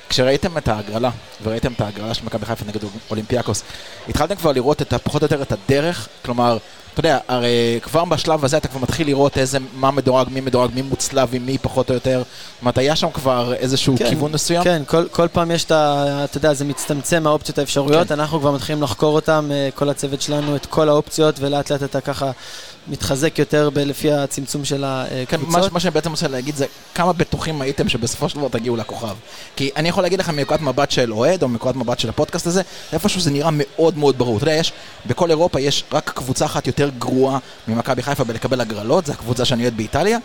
[0.08, 1.10] כשראיתם את ההגרלה,
[1.42, 3.62] וראיתם את ההגרלה של מכבי חיפה נגד אולימפיאקוס,
[4.08, 6.08] התחלתם כבר לראות את, פחות או יותר את הדרך?
[6.24, 6.58] כלומר,
[6.92, 10.70] אתה יודע, הרי כבר בשלב הזה אתה כבר מתחיל לראות איזה, מה מדורג, מי מדורג,
[10.74, 12.18] מי מוצלב עם מי פחות או יותר.
[12.18, 14.64] זאת אומרת, היה שם כבר איזשהו כן, כיוון מסוים?
[14.64, 16.24] כן, כל, כל פעם יש את ה...
[16.24, 18.20] אתה יודע, זה מצטמצם האופציות האפשרויות, כן.
[18.20, 22.00] אנחנו כבר מתחילים לחקור אותם, אה, כל הצוות שלנו, את כל האופציות, ולאט לאט אתה
[22.00, 22.30] ככה
[22.88, 24.84] מתחזק יותר ב- לפי הצמצום של
[25.28, 25.72] כן, מה, הקבוצות.
[25.72, 29.14] מה שאני בעצם רוצה להגיד זה כמה בטוחים הייתם שבסופו של דבר תגיעו לכוכב.
[29.56, 32.62] כי אני יכול להגיד לכם מנקודת מבט של אוהד, או מנקודת מבט של הפודקאסט הזה,
[32.92, 34.36] איפשהו זה נראה מאוד מאוד ברור.
[34.36, 34.72] אתה יודע, יש,
[35.06, 39.62] בכל אירופה יש רק קבוצה אחת יותר גרועה ממכבי חיפה בלקבל הגרלות, זו הקבוצה שאני
[39.62, 40.18] אוהד באיטליה,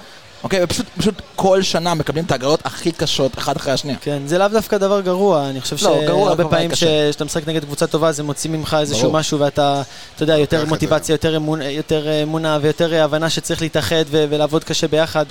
[0.44, 3.98] אוקיי, ופשוט פשוט כל שנה מקבלים את ההגרלות הכי קשות אחד אחרי השנייה.
[4.02, 7.10] כן, זה לאו דווקא דבר גרוע, אני חושב לא, גרוע, שהרבה אבל פעמים קשה.
[7.10, 9.14] כשאתה משחק נגד קבוצה טובה זה מוציא ממך איזשהו ברור.
[9.20, 9.82] משהו ואתה,
[10.16, 14.26] אתה יודע, יותר לוקח את מוטיבציה, יותר אמון- יותר אמונה ויותר הבנה שצריך להתאחד ו-
[14.30, 15.26] ולעבוד קשה ביחד,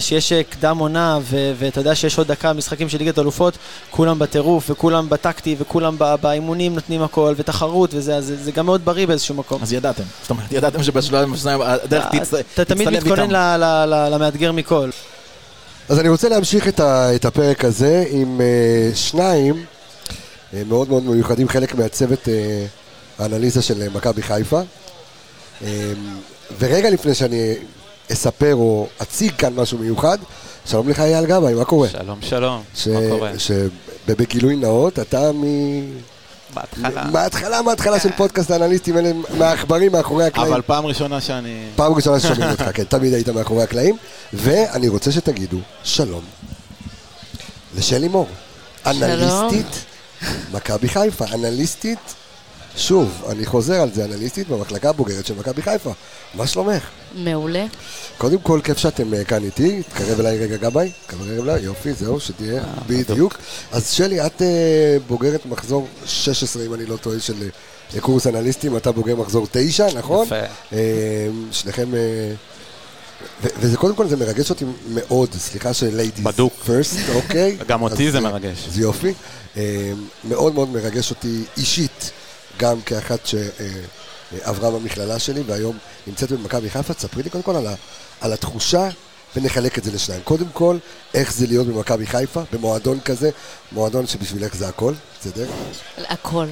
[0.00, 1.18] שיש אה, קדם עונה
[1.58, 3.54] ואתה יודע שיש עוד דקה משחקים של ליגת אלופות,
[3.90, 8.84] כולם בטירוף וכולם בטקטי וכולם באימונים נותנים הכל ותחרות וזה, אז זה זה גם מאוד
[8.84, 9.62] בריא באיזשהו מקום.
[9.62, 10.02] אז ידעתם.
[10.22, 13.30] זאת אומרת, ידעתם שבשלב מסוים הדרך תצ- אתה תמיד תצטלב מתכונן איתם.
[13.32, 14.90] ל- ל- ל- למאתגר מכל.
[15.88, 18.40] אז אני רוצה להמשיך את, הפרק הזה עם
[18.94, 19.64] שניים
[20.68, 22.28] מאוד מאוד מיוחדים, חלק מהצוות
[23.18, 24.60] האנליזה של מכבי חיפה.
[26.58, 27.54] ורגע לפני שאני
[28.12, 30.18] אספר או אציג כאן משהו מיוחד,
[30.66, 31.88] שלום לך אייל גבאי, מה קורה?
[31.88, 33.32] שלום, שלום, ש- מה קורה?
[33.38, 35.42] שבגילוי נאות, אתה מ...
[36.54, 37.04] בהתחלה.
[37.12, 40.52] מההתחלה, מההתחלה של פודקאסט האנליסטים, אלה מהעכברים מאחורי הקלעים.
[40.52, 41.64] אבל פעם ראשונה שאני...
[41.76, 43.96] פעם ראשונה ששומעים אותך, כן, תמיד היית מאחורי הקלעים.
[44.32, 46.22] ואני רוצה שתגידו שלום
[47.76, 48.26] לשלי מור,
[48.86, 49.84] אנליסטית
[50.52, 51.98] מכבי חיפה, אנליסטית,
[52.76, 55.92] שוב, אני חוזר על זה, אנליסטית במחלקה הבוגרת של מכבי חיפה.
[56.34, 56.88] מה שלומך?
[57.14, 57.66] מעולה.
[58.18, 62.20] קודם כל, כיף שאתם אה, כאן איתי, תקרב אליי רגע גבאי, תקרב אליי, יופי, זהו,
[62.20, 63.38] שתהיה, בדיוק.
[63.72, 67.48] אז שלי, את אה, בוגרת מחזור 16, אם אני לא טועה, של
[67.94, 70.26] אה, קורס אנליסטים, אתה בוגר מחזור 9, נכון?
[70.26, 70.40] יפה.
[70.72, 71.94] אה, שניכם...
[71.94, 72.32] אה,
[73.42, 76.52] וזה קודם כל, זה מרגש אותי מאוד, סליחה של ladies בדוק.
[76.66, 77.56] first, אוקיי?
[77.68, 78.68] גם אותי זה אה, מרגש.
[78.68, 79.12] זה יופי.
[79.56, 79.92] אה,
[80.24, 82.10] מאוד מאוד מרגש אותי אישית,
[82.56, 86.94] גם כאחת שעברה במכללה שלי, והיום נמצאת במכבי חיפה.
[86.94, 87.74] תספרי לי קודם כל על, ה,
[88.20, 88.88] על התחושה,
[89.36, 90.22] ונחלק את זה לשניים.
[90.24, 90.76] קודם כל,
[91.14, 93.30] איך זה להיות במכבי חיפה, במועדון כזה,
[93.72, 95.46] מועדון שבשבילך זה הכל, בסדר?
[96.08, 96.46] הכל.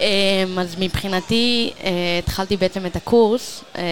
[0.00, 3.82] אמ, אז מבחינתי אה, התחלתי בעצם את הקורס, אה,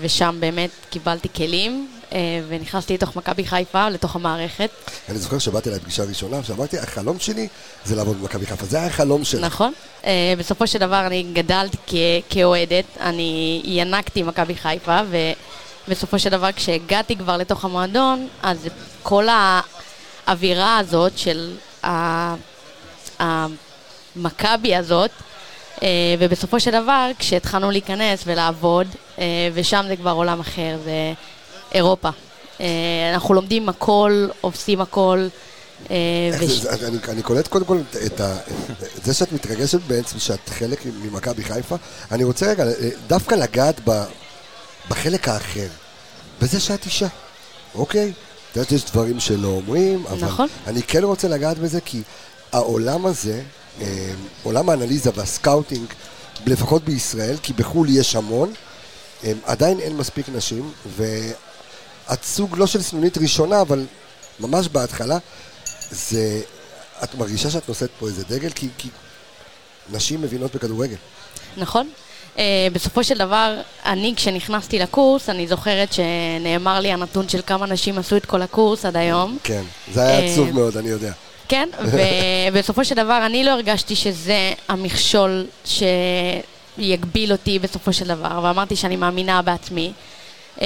[0.00, 2.01] ושם באמת קיבלתי כלים, אה,
[2.48, 4.70] ונכנסתי לתוך מכבי חיפה, לתוך המערכת.
[5.08, 7.48] אני זוכר שבאתי אליי פגישה ראשונה, ואמרתי, החלום שלי
[7.84, 8.66] זה לעבוד במכבי חיפה.
[8.66, 9.44] זה היה החלום שלך.
[9.44, 9.72] נכון.
[10.04, 11.94] אה, בסופו של דבר אני גדלתי כ-
[12.30, 14.98] כאוהדת, אני ינקתי מכבי חיפה,
[15.88, 18.58] ובסופו של דבר כשהגעתי כבר לתוך המועדון, אז
[19.02, 19.26] כל
[20.26, 21.54] האווירה הזאת של
[23.18, 25.10] המכבי הזאת,
[25.82, 28.86] אה, ובסופו של דבר כשהתחלנו להיכנס ולעבוד,
[29.18, 31.12] אה, ושם זה כבר עולם אחר, זה
[31.74, 32.08] אירופה.
[32.60, 32.66] אה,
[33.14, 35.26] אנחנו לומדים הכל, עושים הכל.
[35.90, 35.96] אה,
[36.40, 38.36] וש- זה, אני, אני קולט קודם כל את, ה,
[38.98, 41.76] את זה שאת מתרגשת בעצם שאת חלק ממכבי חיפה.
[42.12, 42.72] אני רוצה רגע אה,
[43.06, 44.04] דווקא לגעת ב,
[44.88, 45.66] בחלק האחר,
[46.42, 47.06] בזה שאת אישה,
[47.74, 48.12] אוקיי?
[48.52, 50.48] את יודעת, יש דברים שלא אומרים, אבל נכון.
[50.66, 52.02] אני כן רוצה לגעת בזה כי
[52.52, 53.42] העולם הזה,
[54.42, 55.86] עולם האנליזה והסקאוטינג,
[56.46, 58.52] לפחות בישראל, כי בחו"ל יש המון,
[59.44, 60.72] עדיין אין מספיק נשים,
[62.10, 63.86] ואת סוג לא של סנונית ראשונה, אבל
[64.40, 65.18] ממש בהתחלה,
[65.90, 66.40] זה...
[67.04, 68.50] את מרגישה שאת נושאת פה איזה דגל?
[68.50, 68.88] כי, כי
[69.92, 70.96] נשים מבינות בכדורגל.
[71.56, 71.88] נכון.
[72.36, 72.38] Uh,
[72.72, 78.16] בסופו של דבר, אני כשנכנסתי לקורס, אני זוכרת שנאמר לי הנתון של כמה נשים עשו
[78.16, 79.38] את כל הקורס עד היום.
[79.42, 79.62] כן,
[79.92, 81.12] זה היה אה, עצוב מאוד, אני יודע.
[81.48, 81.68] כן,
[82.52, 85.46] ובסופו של דבר אני לא הרגשתי שזה המכשול
[86.78, 89.92] שיגביל אותי בסופו של דבר, ואמרתי שאני מאמינה בעצמי.
[90.62, 90.64] Um,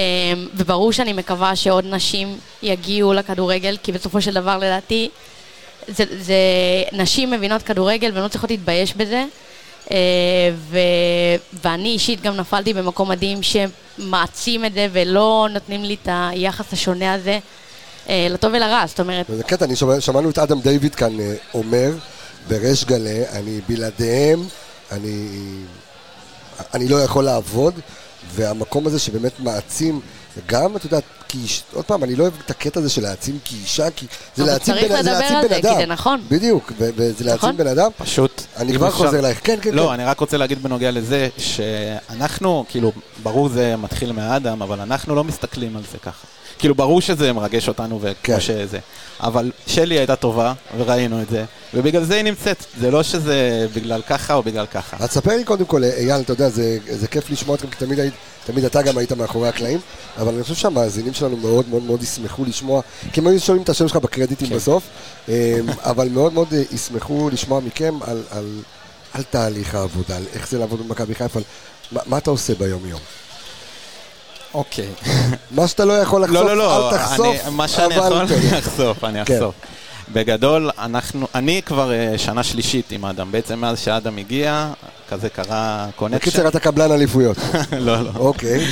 [0.55, 5.09] וברור שאני מקווה שעוד נשים יגיעו לכדורגל, כי בסופו של דבר לדעתי
[5.89, 6.35] זה, זה
[6.93, 9.25] נשים מבינות כדורגל והן לא צריכות להתבייש בזה.
[9.85, 9.91] Uh,
[10.55, 10.79] ו,
[11.65, 17.15] ואני אישית גם נפלתי במקום מדהים שמעצים את זה ולא נותנים לי את היחס השונה
[17.15, 17.39] הזה,
[18.07, 21.35] uh, לטוב ולרע, זאת אומרת, וזה קטע, אני שומע, שמענו את אדם דיוויד כאן אה,
[21.55, 21.91] אומר
[22.49, 24.45] בריש גלי, אני בלעדיהם,
[24.93, 25.29] אני,
[26.75, 27.75] אני לא יכול לעבוד,
[28.35, 30.01] והמקום הזה שבאמת מעצים,
[30.47, 33.39] גם, את יודעת, כי, איש- עוד פעם, אני לא אוהב את הקטע הזה של להעצים
[33.45, 35.77] כאישה, כי זה אבל להעצים צריך בן, זה לדבר להעצים על בן זה, כי אדם.
[35.81, 36.21] זה נכון.
[36.29, 37.57] בדיוק, וזה להעצים נכון.
[37.57, 37.91] בן אדם.
[37.99, 38.43] פשוט...
[38.57, 39.93] אני כבר אפשר- חוזר אלייך, כן, כן, לא, כן.
[39.93, 45.25] אני רק רוצה להגיד בנוגע לזה, שאנחנו, כאילו, ברור זה מתחיל מאדם, אבל אנחנו לא
[45.25, 46.27] מסתכלים על זה ככה.
[46.59, 48.41] כאילו, ברור שזה מרגש אותנו וכמו כן.
[48.41, 48.79] שזה.
[49.21, 52.65] אבל שלי הייתה טובה, וראינו את זה, ובגלל זה היא נמצאת.
[52.81, 54.97] זה לא שזה בגלל ככה או בגלל ככה.
[55.01, 58.01] אז ספר לי קודם כל, אייל, אתה יודע, זה, זה כיף לשמוע אתכם, כי תמיד,
[58.01, 58.15] היית,
[58.47, 59.79] תמיד אתה גם היית מאחורי הקלעים,
[60.19, 63.69] אבל אני חושב שהמאזינים שלנו מאוד מאוד מאוד ישמחו לשמוע, כי הם היו שומעים את
[63.69, 64.57] השם שלך בקרדיטים כן.
[64.57, 64.83] בסוף,
[65.29, 65.35] אמ,
[65.91, 68.61] אבל מאוד מאוד אה, ישמחו לשמוע מכם על, על,
[69.13, 71.41] על תהליך העבודה, על איך זה לעבוד במכבי חיפה,
[71.93, 73.01] מה, מה אתה עושה ביום-יום.
[74.57, 74.89] אוקיי.
[75.51, 78.07] מה שאתה לא יכול לחשוף, לא, לא, לא, אל תחשוף, אני, מה שאני אבל...
[78.07, 78.27] יכול.
[78.39, 79.35] אני אחשוף, אני כן.
[79.35, 79.55] אחשוף.
[80.13, 83.33] בגדול, אנחנו, אני כבר אה, שנה שלישית עם אדם.
[83.33, 84.73] בעצם מאז שאדם הגיע,
[85.09, 86.19] כזה קרה קונקשן.
[86.19, 87.37] בקיצר, אתה קבלן אליפויות.
[87.87, 88.11] לא, לא.
[88.17, 88.67] אוקיי,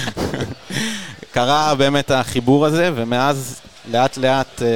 [1.34, 4.68] קרה באמת החיבור הזה, ומאז לאט לאט אה,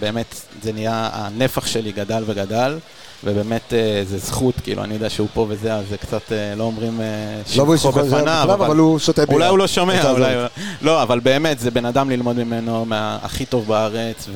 [0.00, 2.78] באמת זה נהיה, הנפח שלי גדל וגדל,
[3.24, 6.64] ובאמת אה, זה זכות, כאילו, אני יודע שהוא פה וזה, אז זה קצת, אה, לא
[6.64, 7.06] אומרים אה,
[7.36, 9.34] לא שבחו שבחו בפניו, בפניו, אבל הוא שותה בירה.
[9.34, 10.10] אולי הוא לא שומע.
[10.10, 10.34] אולי...
[10.34, 10.44] הוא-
[10.82, 14.28] לא, אבל באמת, זה בן אדם ללמוד ממנו, מהכי טוב בארץ,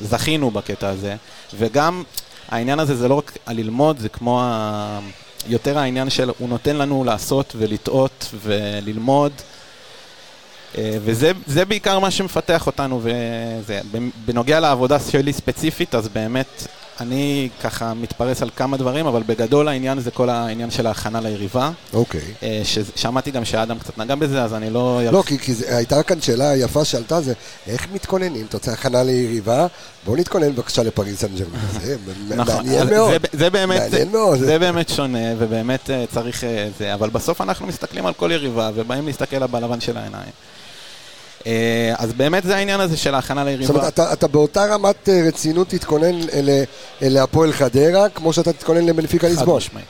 [0.00, 1.16] וזכינו בקטע הזה.
[1.58, 2.02] וגם,
[2.48, 4.98] העניין הזה זה לא רק הללמוד, זה כמו ה...
[5.48, 9.32] יותר העניין של, הוא נותן לנו לעשות ולטעות וללמוד.
[10.78, 13.80] וזה זה בעיקר מה שמפתח אותנו, וזה,
[14.24, 16.66] בנוגע לעבודה שלי ספציפית, אז באמת,
[17.00, 21.70] אני ככה מתפרס על כמה דברים, אבל בגדול העניין זה כל העניין של ההכנה ליריבה.
[21.92, 22.20] אוקיי.
[22.42, 25.00] אה, ששמעתי גם שאדם קצת נגע בזה, אז אני לא...
[25.12, 27.32] לא, כי, כי זה, הייתה כאן שאלה יפה שעלתה, זה
[27.66, 28.46] איך מתכוננים?
[28.48, 29.66] אתה רוצה הכנה ליריבה?
[30.04, 31.58] בואו נתכונן בבקשה לפריס סן ג'רמן.
[31.82, 31.96] זה
[32.36, 33.12] נכון, מעניין מאוד.
[33.32, 34.38] זה, באמת, מעניין מאוד.
[34.38, 38.70] זה באמת שונה, ובאמת אה, צריך אה, זה, אבל בסוף אנחנו מסתכלים על כל יריבה,
[38.74, 40.30] ובאים להסתכל לה בלבן של העיניים.
[41.46, 41.52] אה,
[41.98, 43.74] אז באמת זה העניין הזה של ההכנה זאת ליריבה.
[43.74, 46.64] אומרת, אתה, אתה באותה רמת אה, רצינות תתכונן אל-
[47.02, 49.56] אל הפועל חדרה, כמו שאתה תתכונן לבנפיקה חד ליסבון.
[49.56, 49.86] משמעית.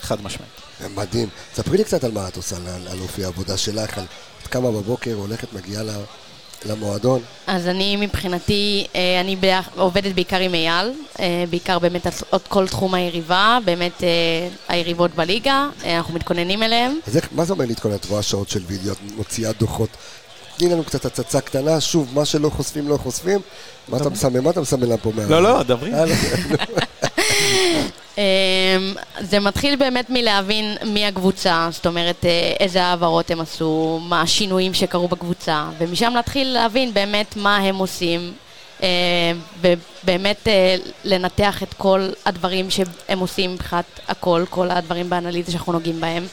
[0.00, 0.52] חד משמעית.
[0.94, 1.28] מדהים.
[1.54, 4.04] ספרי לי קצת על מה את עושה, על, על אופי העבודה שלך, על
[4.42, 5.90] את קמה בבוקר, הולכת, מגיעה ל-
[6.66, 7.20] למועדון.
[7.46, 12.38] אז אני מבחינתי, אה, אני ביח- עובדת בעיקר עם אייל, אה, בעיקר באמת על על
[12.48, 14.08] כל תחום היריבה, באמת אה,
[14.68, 16.98] היריבות בליגה, אה, אנחנו מתכוננים אליהם.
[17.06, 17.94] אז איך, מה זה אומר להתכונן?
[17.94, 19.88] את רואה שעות של וידאו, את מוציאה דוחות.
[20.56, 23.40] תני לנו קצת הצצה קטנה, שוב, מה שלא חושפים, לא חושפים.
[23.88, 24.40] מה אתה מסמן?
[24.40, 25.10] מה אתה מסמן לנו פה?
[25.14, 25.94] מה- לא, לא, דברי.
[25.94, 26.14] אה, לא.
[28.18, 28.22] אמ,
[29.20, 32.30] זה מתחיל באמת מלהבין מי הקבוצה, זאת אומרת אה,
[32.60, 38.32] איזה העברות הם עשו, מה השינויים שקרו בקבוצה, ומשם להתחיל להבין באמת מה הם עושים,
[38.82, 38.88] אה,
[39.60, 40.48] ובאמת
[41.04, 46.26] לנתח את כל הדברים שהם עושים מבחינת הכל, כל הדברים באנליזה שאנחנו נוגעים בהם,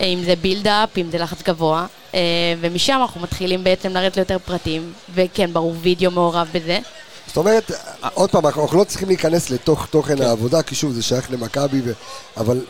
[0.00, 2.20] אם זה בילדאפ, אם זה לחץ גבוה, אה,
[2.60, 6.78] ומשם אנחנו מתחילים בעצם לרדת ליותר פרטים, וכן, ברור, וידאו מעורב בזה.
[7.26, 7.70] זאת אומרת,
[8.14, 11.92] עוד פעם, אנחנו לא צריכים להיכנס לתוך תוכן העבודה, כי שוב, זה שייך למכבי, ו-
[12.36, 12.60] אבל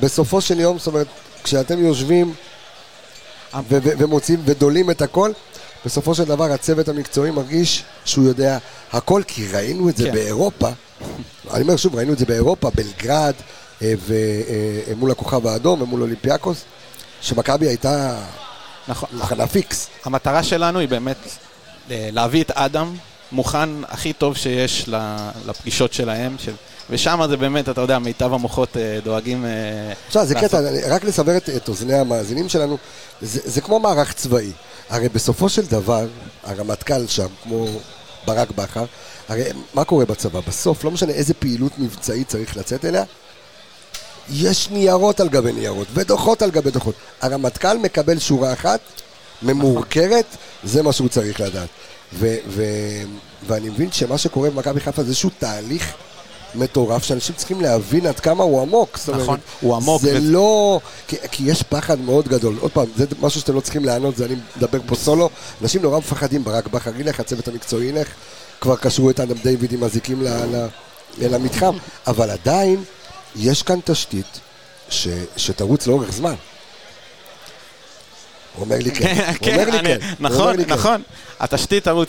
[0.00, 1.06] בסופו של יום, זאת אומרת,
[1.44, 2.34] כשאתם יושבים
[3.54, 5.32] ו- ו- ומוציאים ודולים את הכל,
[5.84, 8.58] בסופו של דבר הצוות המקצועי מרגיש שהוא יודע
[8.92, 10.12] הכל, כי ראינו את זה כן.
[10.12, 10.68] באירופה.
[11.50, 13.34] אני אומר שוב, ראינו את זה באירופה, בלגרד,
[13.82, 16.64] ומול הכוכב האדום, ומול אולימפיאקוס,
[17.20, 18.18] שמכבי הייתה
[18.88, 19.08] נכון.
[19.12, 19.88] מחנה פיקס.
[20.04, 21.16] המטרה שלנו היא באמת
[21.90, 22.94] אה, להביא את אדם
[23.32, 24.88] מוכן הכי טוב שיש
[25.46, 26.52] לפגישות שלהם, של...
[26.90, 29.44] ושם זה באמת, אתה יודע, מיטב המוחות אה, דואגים...
[29.44, 32.78] אה, עכשיו, זה קטע, רק לסבר את, את אוזני המאזינים שלנו,
[33.22, 34.50] זה, זה כמו מערך צבאי.
[34.90, 36.06] הרי בסופו של דבר,
[36.44, 37.66] הרמטכ"ל שם, כמו
[38.26, 38.84] ברק בכר,
[39.28, 40.40] הרי מה קורה בצבא?
[40.40, 43.04] בסוף, לא משנה איזה פעילות מבצעית צריך לצאת אליה,
[44.32, 46.94] יש ניירות על גבי ניירות, ודוחות על גבי דוחות.
[47.20, 48.80] הרמטכ"ל מקבל שורה אחת,
[49.42, 50.24] ממורכרת,
[50.64, 51.68] זה מה שהוא צריך לדעת.
[52.14, 53.02] ו- ו-
[53.46, 55.92] ואני מבין שמה שקורה במכבי חיפה זה איזשהו תהליך
[56.54, 58.98] מטורף, שאנשים צריכים להבין עד כמה הוא עמוק.
[58.98, 60.80] זאת אומרת, נכון, הוא עמוק זה וזה- לא...
[61.08, 62.56] כי, כי יש פחד מאוד גדול.
[62.60, 65.30] עוד פעם, זה משהו שאתם לא צריכים לענות, זה אני מדבר פה סולו.
[65.62, 68.08] אנשים נורא מפחדים, ברק בכר ילך, הצוות המקצועי ילך,
[68.60, 70.66] כבר קשרו את אדם דיוויד עם אזיקים ל- ל-
[71.18, 71.76] למתחם,
[72.06, 72.84] אבל עדיין
[73.36, 74.40] יש כאן תשתית
[74.90, 76.34] ש, שתרוץ לאורך זמן.
[78.54, 79.14] הוא אומר לי כן.
[79.40, 79.98] הוא אומר לי אני- כן.
[80.00, 80.72] הוא אומר נכון, לי כן.
[80.72, 81.02] נכון.
[81.40, 82.08] התשתית תרוץ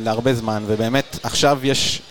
[0.00, 2.02] להרבה זמן, ובאמת עכשיו יש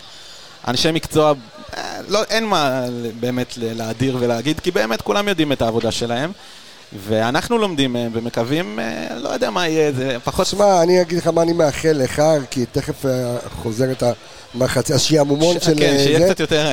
[0.68, 1.32] אנשי מקצוע,
[1.76, 2.84] אה, לא, אין מה
[3.20, 6.32] באמת להדיר ולהגיד, כי באמת כולם יודעים את העבודה שלהם.
[7.08, 10.46] ואנחנו לומדים מהם ומקווים, אה, לא יודע מה יהיה, זה פחות...
[10.46, 14.02] תשמע, אני אגיד לך מה אני מאחל לך, כי תכף אה, חוזרת
[14.54, 16.24] המחצי, השעמומון ש- של כן, אה, שיהיה זה.
[16.26, 16.68] קצת יותר,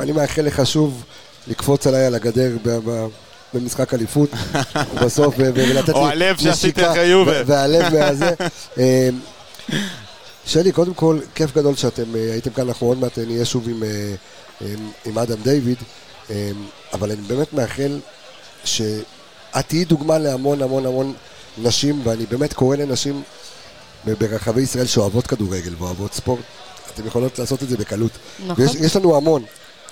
[0.00, 1.04] אני מאחל לך שוב
[1.48, 3.06] לקפוץ עליי על הגדר ב-
[3.54, 4.30] במשחק אליפות,
[5.02, 7.42] בסוף, ולתת לי או הלב שעשיתי נשיקה, אחרי יובל.
[7.46, 8.30] והלב מהזה.
[10.46, 13.82] שלי, קודם כל, כיף גדול שאתם הייתם כאן, אנחנו עוד מעט נהיה שוב עם,
[14.60, 15.78] עם, עם אדם דיוויד,
[16.92, 17.98] אבל אני באמת מאחל
[19.54, 21.12] שאת תהיי דוגמה להמון המון המון
[21.58, 23.22] נשים, ואני באמת קורא לנשים
[24.04, 26.40] ברחבי ישראל שאוהבות כדורגל ואוהבות ספורט,
[26.94, 28.10] אתן יכולות לעשות את זה בקלות.
[28.46, 28.64] נכון.
[28.64, 29.42] ויש יש לנו המון.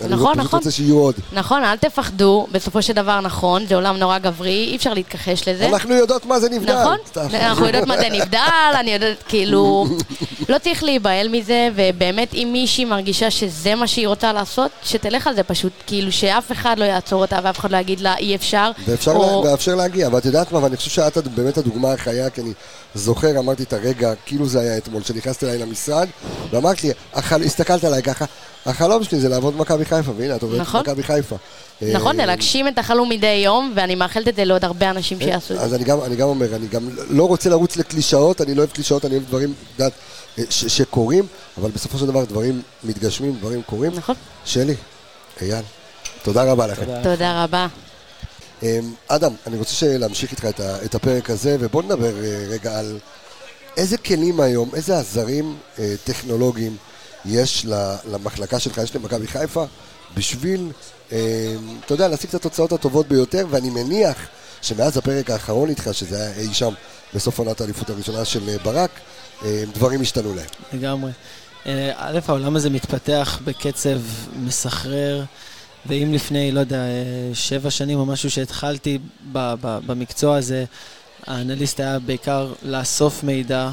[0.04, 0.58] אני נכון, פשוט נכון.
[0.58, 1.14] רוצה שיהיו עוד.
[1.32, 5.66] נכון, אל תפחדו, בסופו של דבר נכון, זה עולם נורא גברי, אי אפשר להתכחש לזה.
[5.68, 6.80] אנחנו יודעות מה זה נבדל.
[6.80, 6.96] נכון.
[7.34, 8.38] אנחנו יודעות מה זה נבדל,
[8.80, 9.86] אני יודעת, כאילו,
[10.48, 15.34] לא צריך להיבהל מזה, ובאמת אם מישהי מרגישה שזה מה שהיא רוצה לעשות, שתלך על
[15.34, 18.70] זה פשוט, כאילו שאף אחד לא יעצור אותה ואף אחד לא יגיד לה אי אפשר.
[18.88, 22.40] ואפשר או- לה- ואפשר להגיע, ואת יודעת מה, ואני חושב שאת באמת הדוגמה החיה, כי
[22.40, 22.52] אני
[22.94, 26.08] זוכר, אמרתי את הרגע, כאילו זה היה אתמול, שנכנסת אליי למשרד,
[26.50, 28.24] ואמרת לי, "החל- הסתכלת עליי ככה,
[28.66, 30.80] החלום שלי זה לעבוד במכבי חיפה, והנה, את עובדת נכון.
[30.82, 31.36] במכבי חיפה.
[31.92, 35.54] נכון, אה, להגשים את החלום מדי יום, ואני מאחלת את זה לעוד הרבה אנשים שיעשו
[35.54, 35.64] את זה.
[35.64, 38.70] אז אני גם, אני גם אומר, אני גם לא רוצה לרוץ לקלישאות, אני לא אוהב
[38.70, 39.92] קלישאות, אני אוהב דברים, את יודעת,
[40.38, 41.26] אה, ש- שקורים,
[41.58, 43.92] אבל בסופו של דבר דברים מתגשמים, דברים קורים.
[43.94, 44.14] נכון.
[44.44, 44.74] שלי,
[45.40, 45.62] אייל,
[46.22, 46.84] תודה רבה לכם.
[47.02, 47.66] תודה רבה.
[48.62, 48.68] אמ,
[49.08, 52.98] אדם, אני רוצה להמשיך איתך את ה- את הפרק הזה, ובוא נדבר אה, רגע על
[53.76, 56.76] איזה כלים היום, איזה עזרים אה, טכנולוגיים
[57.24, 57.66] יש
[58.10, 59.64] למחלקה שלך, יש למכבי חיפה,
[60.16, 60.70] בשביל,
[61.12, 61.54] אה,
[61.84, 64.16] אתה יודע, להשיג את התוצאות הטובות ביותר, ואני מניח
[64.62, 66.74] שמאז הפרק האחרון איתך, שזה היה אי שם
[67.14, 68.90] בסוף עונת האליפות הראשונה של אה, ברק,
[69.44, 70.46] אה, דברים השתנו להם.
[70.72, 71.10] לגמרי.
[71.96, 74.00] א', העולם הזה מתפתח בקצב
[74.36, 75.24] מסחרר,
[75.86, 76.82] ואם לפני, לא יודע,
[77.34, 78.98] שבע שנים או משהו שהתחלתי
[79.86, 80.64] במקצוע הזה,
[81.26, 83.70] האנליסט היה בעיקר לאסוף מידע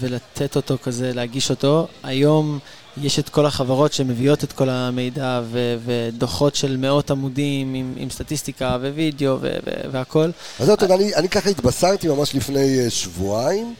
[0.00, 1.86] ולתת אותו כזה, להגיש אותו.
[2.02, 2.58] היום
[2.96, 8.10] יש את כל החברות שמביאות את כל המידע ו- ודוחות של מאות עמודים עם, עם
[8.10, 10.30] סטטיסטיקה ווידאו ו- ו- והכל.
[10.60, 13.74] אז יודע, אני, אני ככה התבשרתי ממש לפני אה, שבועיים,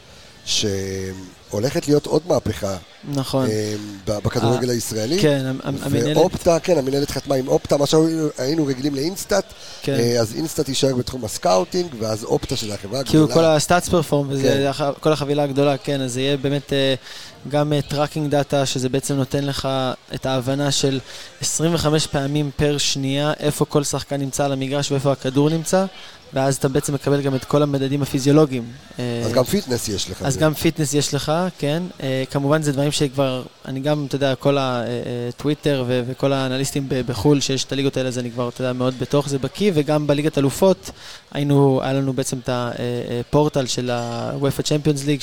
[1.52, 2.76] שהולכת להיות עוד מהפכה
[3.14, 3.46] נכון.
[3.46, 3.74] אה,
[4.20, 5.18] בכדורגל אה, הישראלי.
[5.20, 6.16] כן, המ- המ- המנהלת...
[6.16, 9.44] ואופטה, כן, המנהלת חתמה עם אופטה, מה שהיינו רגילים לאינסטאט,
[9.82, 9.94] כן.
[9.94, 13.48] אה, אז אינסטאט יישאר בתחום ה scouting, ואז אופטה, שזה החברה כאילו הגדולה.
[13.48, 14.70] כל ה Stats Perform, כן.
[15.00, 16.72] כל החבילה הגדולה, כן, אז זה יהיה באמת
[17.48, 19.68] גם tracking data, שזה בעצם נותן לך
[20.14, 21.00] את ההבנה של
[21.40, 25.84] 25 פעמים per שנייה, איפה כל שחקן נמצא על המגרש ואיפה הכדור נמצא,
[26.34, 28.64] ואז אתה בעצם מקבל גם את כל המדדים הפיזיולוגיים.
[28.98, 30.22] אה, אז גם fitness יש לך.
[30.22, 30.40] אז זה.
[30.40, 31.82] גם fitness יש לך, כן.
[32.02, 37.64] אה, כמובן זה דברים שכבר, אני גם, אתה יודע, כל הטוויטר וכל האנליסטים בחו"ל שיש
[37.64, 40.90] את הליגות האלה, אז אני כבר, אתה יודע, מאוד בתוך זה בקיא, וגם בליגת אלופות,
[41.32, 45.22] היינו, היה לנו בעצם את הפורטל של ה-UEFA Champions League,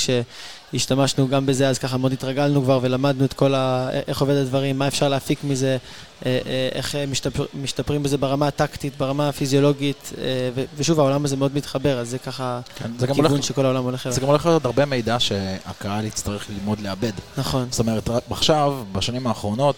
[0.72, 3.89] שהשתמשנו גם בזה, אז ככה מאוד התרגלנו כבר ולמדנו את כל ה...
[4.07, 5.78] איך עובד הדברים, מה אפשר להפיק מזה,
[6.26, 10.13] אה, אה, איך אה, משתפר, משתפרים בזה ברמה הטקטית, ברמה הפיזיולוגית,
[10.55, 13.65] ו- ושוב, העולם הזה מאוד מתחבר, אז זה ככה כן, זה גם הכיוון הולך- שכל
[13.65, 14.15] העולם הולך אליו.
[14.15, 17.11] זה גם הולך להיות הרבה מידע שהקהל יצטרך ללמוד לאבד.
[17.38, 17.67] נכון.
[17.72, 19.76] זאת אומרת, עכשיו, בשנים האחרונות,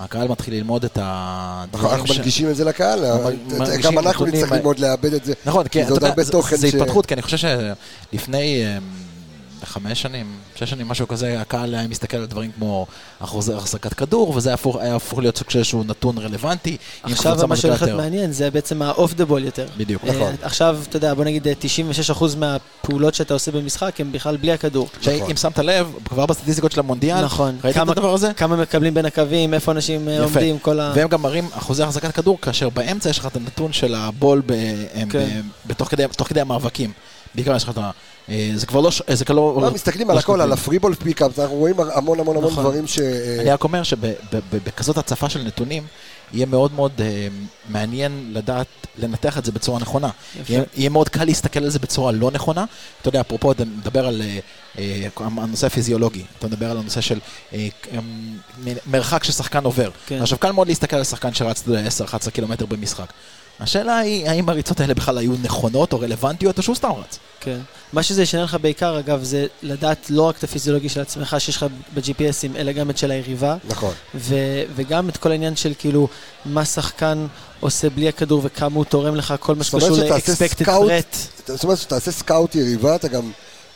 [0.00, 3.04] הקהל מתחיל ללמוד את הדברים אנחנו מנגישים את זה לקהל,
[3.82, 5.32] גם אנחנו נצטרך ללמוד לאבד את זה.
[5.46, 7.36] נכון, כי כן, זה עוד הרבה זה- תוכן זה ש- התפתחות, כי אני חושב
[8.12, 8.82] שלפני אמ,
[9.64, 12.86] חמש שנים, שש שנים, משהו כזה, הקהל היה מסתכל על דברים כמו
[13.18, 16.76] אחוזי החזקת כדור, וזה היה הפוך- היה הפוך להיות סוג של איזשהו נתון רלוונטי.
[17.02, 18.00] עכשיו מה שהולך להיות.
[18.00, 19.66] מעניין זה בעצם ה-off the ball יותר.
[19.76, 20.04] בדיוק.
[20.04, 20.34] אה, נכון.
[20.42, 21.52] עכשיו, אתה יודע, בוא נגיד אה,
[22.14, 24.88] 96% מהפעולות שאתה עושה במשחק הם בכלל בלי הכדור.
[25.00, 27.56] שאם שמת לב, כבר בסטטיסטיקות של המונדיאל, נכון.
[27.64, 28.32] ראית את כמה- הדבר הזה?
[28.36, 30.24] כמה מקבלים בין הקווים, איפה אנשים אה, יפה.
[30.24, 30.92] עומדים, כל ה...
[30.94, 35.18] והם גם מראים אחוזי החזקת כדור, כאשר באמצע יש לך את הנתון של הבול כן.
[35.18, 36.92] ב- בתוך כדי- תוך כדי המאבקים.
[37.34, 37.90] בעיקר יש לך את ה...
[38.28, 38.90] אה, זה כבר לא...
[38.90, 39.58] ש- זה כבר לא...
[39.62, 40.52] לא, מסתכלים על לא הכל, על.
[40.52, 42.64] הפריבול פיקאפ, אנחנו רואים המון המון המון נכון.
[42.64, 42.98] דברים ש...
[43.40, 45.82] אני רק אומר שבכזאת הצפה של נתונים,
[46.32, 47.28] יהיה מאוד מאוד אה,
[47.68, 48.66] מעניין לדעת
[48.98, 50.10] לנתח את זה בצורה נכונה.
[50.48, 52.64] יהיה, מאוד קל להסתכל על זה בצורה לא נכונה.
[53.00, 54.38] אתה יודע, אפרופו, אתה מדבר על אה,
[54.78, 57.18] אה, הנושא הפיזיולוגי, אתה מדבר על הנושא של
[57.52, 57.98] אה, אה,
[58.86, 59.90] מרחק ששחקן עובר.
[60.06, 60.22] כן.
[60.22, 61.88] עכשיו, קל מאוד להסתכל על שחקן שרץ אתה יודע,
[62.26, 63.12] 10-11 קילומטר במשחק.
[63.60, 67.18] השאלה היא, האם הריצות האלה בכלל היו נכונות או רלוונטיות, או שהוא סתם רץ.
[67.40, 67.58] כן.
[67.92, 71.56] מה שזה ישנה לך בעיקר, אגב, זה לדעת לא רק את הפיזיולוגי של עצמך שיש
[71.56, 73.56] לך ב-GPSים, אלא גם את של היריבה.
[73.68, 73.94] נכון.
[74.14, 76.08] ו- וגם את כל העניין של כאילו,
[76.44, 77.26] מה שחקן
[77.60, 81.16] עושה בלי הכדור וכמה הוא תורם לך, כל מה שקשור ל-expected threat.
[81.46, 83.30] זאת אומרת שתעשה scout יריבה, אתה גם...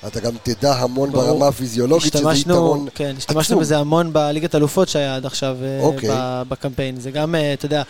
[0.06, 1.24] אתה גם תדע המון ברור.
[1.24, 3.60] ברמה הפיזיולוגית, שזה יתרון כן, השתמשנו עצום.
[3.60, 6.10] בזה המון בליגת אלופות שהיה עד עכשיו אה, אוקיי.
[6.48, 7.00] בקמפיין.
[7.00, 7.82] זה גם, אה, אתה יודע,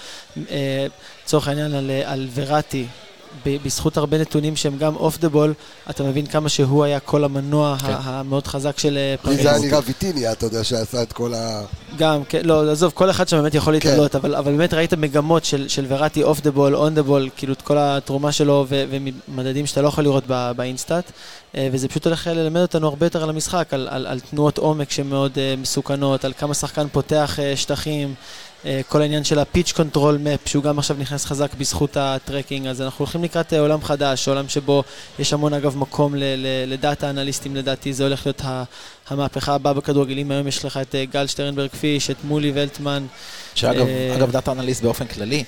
[0.51, 0.87] אה,
[1.25, 2.87] לצורך העניין על, על וראטי,
[3.47, 5.55] ב- בזכות הרבה נתונים שהם גם off the ball,
[5.91, 7.93] אתה מבין כמה שהוא היה כל המנוע כן.
[8.03, 9.43] המאוד חזק של אה, פריז.
[9.43, 11.63] זה היה נראה ויטיניה, אתה יודע, שעשה את כל ה...
[11.99, 13.89] גם, כן, לא, עזוב, כל אחד שם באמת יכול כן.
[13.89, 17.29] להתעלות, אבל, אבל באמת ראית מגמות של, של וראטי off the ball, on the ball,
[17.37, 18.85] כאילו את כל התרומה שלו ו-
[19.29, 21.13] ומדדים שאתה לא יכול לראות ב- באינסטאט,
[21.57, 24.91] אה, וזה פשוט הולך ללמד אותנו הרבה יותר על המשחק, על, על, על תנועות עומק
[24.91, 28.15] שהן מאוד אה, מסוכנות, על כמה שחקן פותח שטחים,
[28.89, 32.67] כל העניין של ה pitch control map, שהוא גם עכשיו נכנס חזק בזכות ה tracking,
[32.67, 34.85] אז אנחנו הולכים לקראת אה, עולם חדש, עולם שבו
[35.19, 36.15] יש המון אגב מקום
[36.67, 38.43] ל data אנליסטים לדעתי, זה הולך להיות
[39.09, 43.07] המהפכה הבאה בכדורגל, אם היום יש לך את אה, גל שטרנברג פיש, את מולי ולטמן,
[43.55, 45.45] שאגב, אה, אגב, data analyst באופן כללי,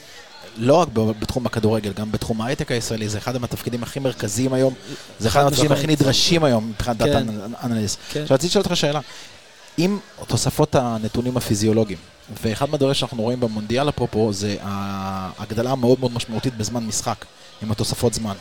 [0.56, 0.88] לא רק
[1.18, 4.74] בתחום הכדורגל, גם בתחום ההייטק הישראלי, זה אחד מהתפקידים הכי מרכזיים היום,
[5.18, 5.86] זה אחד חד מהתפקידים הכי.
[5.86, 7.54] נדרשים היום מבחינת data כן.
[7.64, 7.98] אנליסט.
[8.10, 8.22] כן.
[8.22, 9.00] עכשיו רציתי לשאול אותך שאלה,
[9.78, 11.98] אם תוספות הנתונים הפיזיולוגיים,
[12.42, 17.24] ואחד מהדברים שאנחנו רואים במונדיאל אפרופו, זה ההגדלה המאוד מאוד משמעותית בזמן משחק,
[17.62, 18.34] עם התוספות זמן.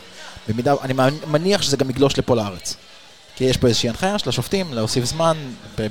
[0.48, 0.94] במידה, אני
[1.28, 2.76] מניח שזה גם יגלוש לפה לארץ.
[3.36, 5.38] כי יש פה איזושהי הנחיה של השופטים להוסיף זמן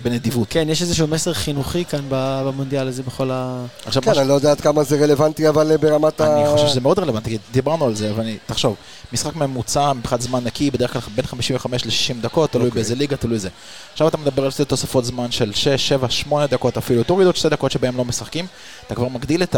[0.02, 0.46] בנדיבות.
[0.50, 3.64] כן, יש איזשהו מסר חינוכי כאן במונדיאל הזה בכל ה...
[3.86, 6.36] עכשיו, כן, מה ש- אני לא יודע עד כמה זה רלוונטי, אבל אה, ברמת ה...
[6.40, 8.76] אני חושב שזה מאוד רלוונטי, כי דיברנו על זה, אבל אני, תחשוב,
[9.12, 12.74] משחק ממוצע מבחינת זמן נקי, בדרך כלל בין 55 ל-60 דקות, תלוי אוקיי.
[12.74, 13.48] באיזה ליגה, תלוי זה.
[13.92, 17.36] עכשיו אתה מדבר על שתי תוספות זמן של 6, 7, 8 דקות אפילו, תוריד עוד
[17.36, 18.46] שתי דקות שבהם לא משחקים,
[18.86, 19.56] אתה כבר מגדיל את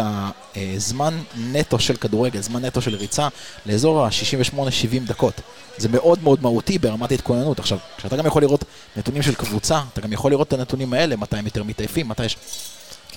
[0.55, 3.27] הזמן נטו של כדורגל, זמן נטו של ריצה,
[3.65, 5.41] לאזור ה-68-70 דקות.
[5.77, 7.59] זה מאוד מאוד מהותי ברמת ההתכוננות.
[7.59, 8.63] עכשיו, כשאתה גם יכול לראות
[8.97, 12.25] נתונים של קבוצה, אתה גם יכול לראות את הנתונים האלה, מתי הם יותר מתעייפים, מתי
[12.25, 12.37] יש...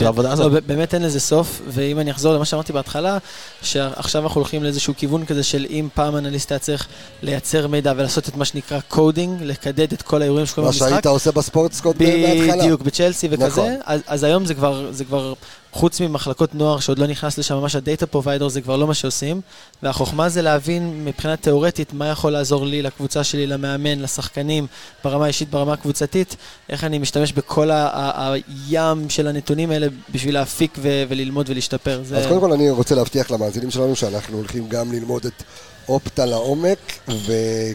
[0.00, 0.52] לא, הזאת.
[0.52, 3.18] ב- באמת אין לזה סוף, ואם אני אחזור למה שאמרתי בהתחלה,
[3.62, 6.86] שעכשיו אנחנו הולכים לאיזשהו כיוון כזה של אם פעם אנליסט היה צריך
[7.22, 10.88] לייצר מידע ולעשות את מה שנקרא coding, לקדד את כל האירועים שקורים מה במשחק.
[10.88, 12.56] שהיית עושה בספורטסקוט בהתחלה.
[12.62, 13.74] בדיוק, בצ'לסי וכזה, נכון.
[13.84, 15.34] אז, אז היום זה כבר, זה כבר,
[15.72, 18.94] חוץ ממחלקות נוער שעוד לא נכנס לשם ממש ה data provider, זה כבר לא מה
[18.94, 19.40] שעושים,
[19.82, 24.66] והחוכמה זה להבין מבחינה תיאורטית מה יכול לעזור לי, לקבוצה שלי, למאמן, לשחקנים,
[25.04, 26.36] ברמה האישית, ברמה הקבוצתית,
[26.68, 32.00] איך אני משתמש בכל הים של הנתונים האלה בשביל להפיק ו- וללמוד ולהשתפר.
[32.04, 32.18] זה...
[32.18, 35.42] אז קודם כל אני רוצה להבטיח למאזינים שלנו שאנחנו הולכים גם ללמוד את
[35.88, 36.78] Opta לעומק,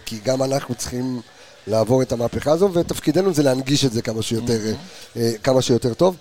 [0.06, 1.22] כי גם אנחנו צריכים
[1.68, 4.60] לעבור את המהפכה הזו, ותפקידנו זה להנגיש את זה כמה שיותר,
[5.18, 6.16] אה, כמה שיותר טוב.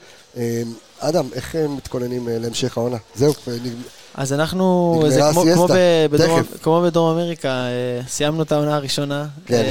[0.98, 2.96] אדם, איך הם מתכוננים אה, להמשך העונה?
[3.14, 5.68] זהו, אה, נגמ- אז אנחנו, זה כמו, כמו,
[6.10, 6.40] בדרום.
[6.62, 7.70] כמו בדרום אמריקה, אה,
[8.08, 9.62] סיימנו את העונה הראשונה, כן.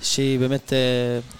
[0.00, 0.78] אה, שהיא באמת אה,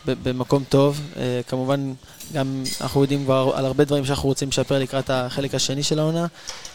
[0.07, 1.01] ב- במקום טוב.
[1.17, 1.93] אה, כמובן,
[2.33, 6.27] גם אנחנו יודעים כבר על הרבה דברים שאנחנו רוצים לשפר לקראת החלק השני של העונה.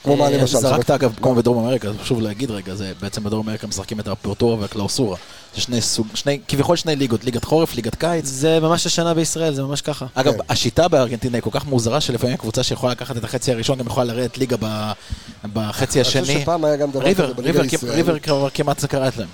[0.03, 0.57] כמו מה אה, למשל?
[0.57, 4.55] זרקת אגב, כמו בדרום אמריקה, חשוב להגיד רגע, זה בעצם בדרום אמריקה משחקים את הפרטורה
[4.59, 5.17] והקלאוסורה.
[5.55, 8.25] זה שני סוג, שני, כביכול שני ליגות, ליגת חורף, ליגת קיץ.
[8.25, 10.05] זה ממש השנה בישראל, זה ממש ככה.
[10.13, 10.39] אגב, כן.
[10.49, 14.13] השיטה בארגנטינה היא כל כך מוזרה, שלפעמים קבוצה שיכולה לקחת את החצי הראשון גם יכולה
[14.13, 14.91] לרדת ליגה ב-
[15.53, 16.41] בחצי אני חושב השני.
[16.41, 17.95] שפעם היה גם דבר ריבר, כזה בליגה ריבר, הישראלית.
[17.95, 19.27] ריבר כבר כמעט זה קראת להם.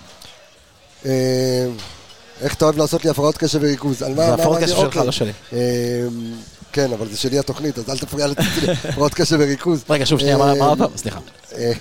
[2.41, 4.03] איך אתה אוהב לעשות לי הפרעות קשב וריכוז?
[4.03, 4.25] על מה?
[4.25, 5.05] זה הפרעות קשב שלך, אוקיי.
[5.05, 5.31] לא שלי.
[5.53, 5.59] אה,
[6.71, 8.33] כן, אבל זה שלי התוכנית, אז אל תפריע לי,
[8.89, 9.83] הפרעות קשב וריכוז.
[9.89, 10.97] רגע, שוב שנייה, מה מה עוד פעם?
[10.97, 11.19] סליחה.
[11.55, 11.71] אה,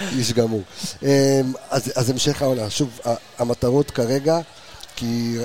[0.18, 0.62] איש גמור.
[1.02, 3.00] אה, אז, אז המשך העונה, שוב,
[3.38, 4.38] המטרות כרגע,
[4.96, 5.36] כי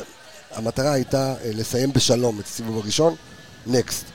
[0.55, 3.15] המטרה הייתה אה, לסיים בשלום את הסיבוב הראשון,
[3.67, 4.05] נקסט.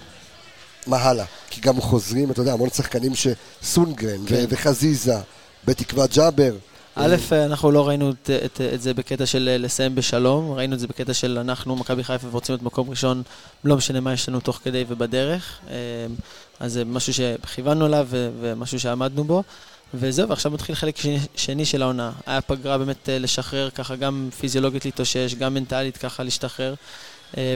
[0.86, 1.24] מה הלאה?
[1.50, 4.44] כי גם חוזרים, אתה יודע, המון שחקנים שסונגרן כן.
[4.48, 5.16] וחזיזה,
[5.64, 6.54] בתקווה ג'אבר.
[6.96, 10.80] א', אנחנו לא ראינו את, את, את זה בקטע של אה, לסיים בשלום, ראינו את
[10.80, 13.22] זה בקטע של אנחנו, מכבי חיפה, רוצים להיות מקום ראשון,
[13.64, 15.58] לא משנה מה יש לנו תוך כדי ובדרך.
[15.70, 15.74] אה,
[16.60, 19.42] אז זה משהו שכיוונו אליו ומשהו שעמדנו בו.
[19.94, 22.12] וזהו, ועכשיו מתחיל חלק שני, שני של העונה.
[22.26, 26.74] היה פגרה באמת אה, לשחרר, ככה גם פיזיולוגית להתאושש, גם מנטלית ככה להשתחרר.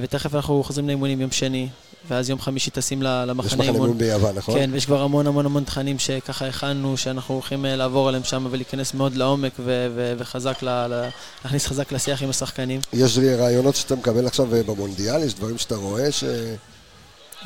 [0.02, 1.68] ותכף אנחנו חוזרים לאימונים יום שני,
[2.10, 3.82] ואז יום חמישי טסים ל- יש למחנה לכם אימון.
[3.82, 4.54] אימון ביוון, נכון?
[4.54, 8.46] כן, ויש כבר המון המון המון תכנים שככה הכנו, שאנחנו הולכים אה, לעבור עליהם שם
[8.50, 11.08] ולהיכנס מאוד לעומק ו- ו- וחזק, ל- ל-
[11.44, 12.80] להכניס חזק לשיח עם השחקנים.
[12.92, 15.22] יש לי רעיונות שאתה מקבל עכשיו אה, במונדיאל?
[15.22, 16.24] יש דברים שאתה רואה ש...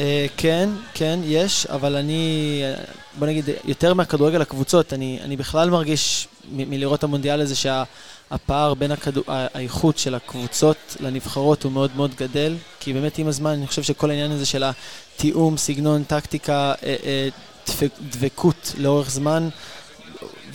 [0.01, 2.63] אה, כן, כן, יש, אבל אני,
[3.19, 7.55] בוא נגיד, יותר מהכדורגל הקבוצות, אני, אני בכלל מרגיש מ- מלראות המונדיאל הזה
[8.33, 13.27] שהפער בין הכדו, ה- האיכות של הקבוצות לנבחרות הוא מאוד מאוד גדל, כי באמת עם
[13.29, 17.29] הזמן אני חושב שכל העניין הזה של התיאום, סגנון, טקטיקה, אה, אה,
[18.11, 19.49] דבקות לאורך זמן,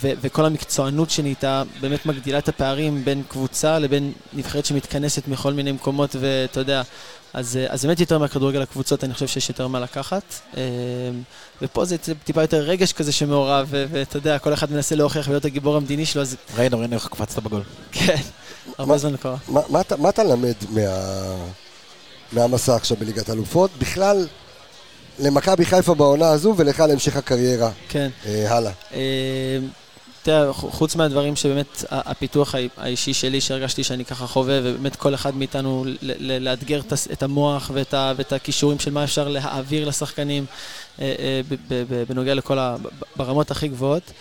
[0.02, 5.72] ו- וכל המקצוענות שנהייתה באמת מגדילה את הפערים בין קבוצה לבין נבחרת שמתכנסת מכל מיני
[5.72, 6.82] מקומות, ואתה יודע,
[7.34, 10.24] אז, אה, אז באמת יותר מהכדורגל הקבוצות, אני חושב שיש יותר מה לקחת.
[10.58, 10.62] אה,
[11.62, 15.78] ופה זה טיפה יותר רגש כזה שמעורב, ואתה יודע, כל אחד מנסה להוכיח ולהיות הגיבור
[15.78, 17.64] המדיני שלו, אז ראינו, ראינו איך קפצת בגול.
[17.92, 18.22] כן,
[18.78, 19.38] הרבה זמן לא קרה.
[19.98, 20.82] מה, אתה, למד מה,
[22.32, 23.72] מהמסע עכשיו בליגת אלופות?
[23.80, 24.28] בכלל,
[25.20, 27.72] למכבי חיפה בעונה הזו ולך להמשך הקריירה.
[27.90, 28.10] כן.
[28.26, 28.72] אה, הלאה.
[30.30, 35.14] אה, תראה, חוץ מהדברים שבאמת הפיתוח האי- האישי שלי שהרגשתי שאני ככה חווה, ובאמת כל
[35.14, 35.86] אחד מאיתנו
[36.40, 40.46] לאתגר את המוח ואת ה- ואת הכישורים של מה אפשר להעביר לשחקנים
[41.02, 41.42] אה, אה,
[42.10, 42.76] בנוגע לכל ה...
[43.16, 44.12] ברמות הכי גבוהות.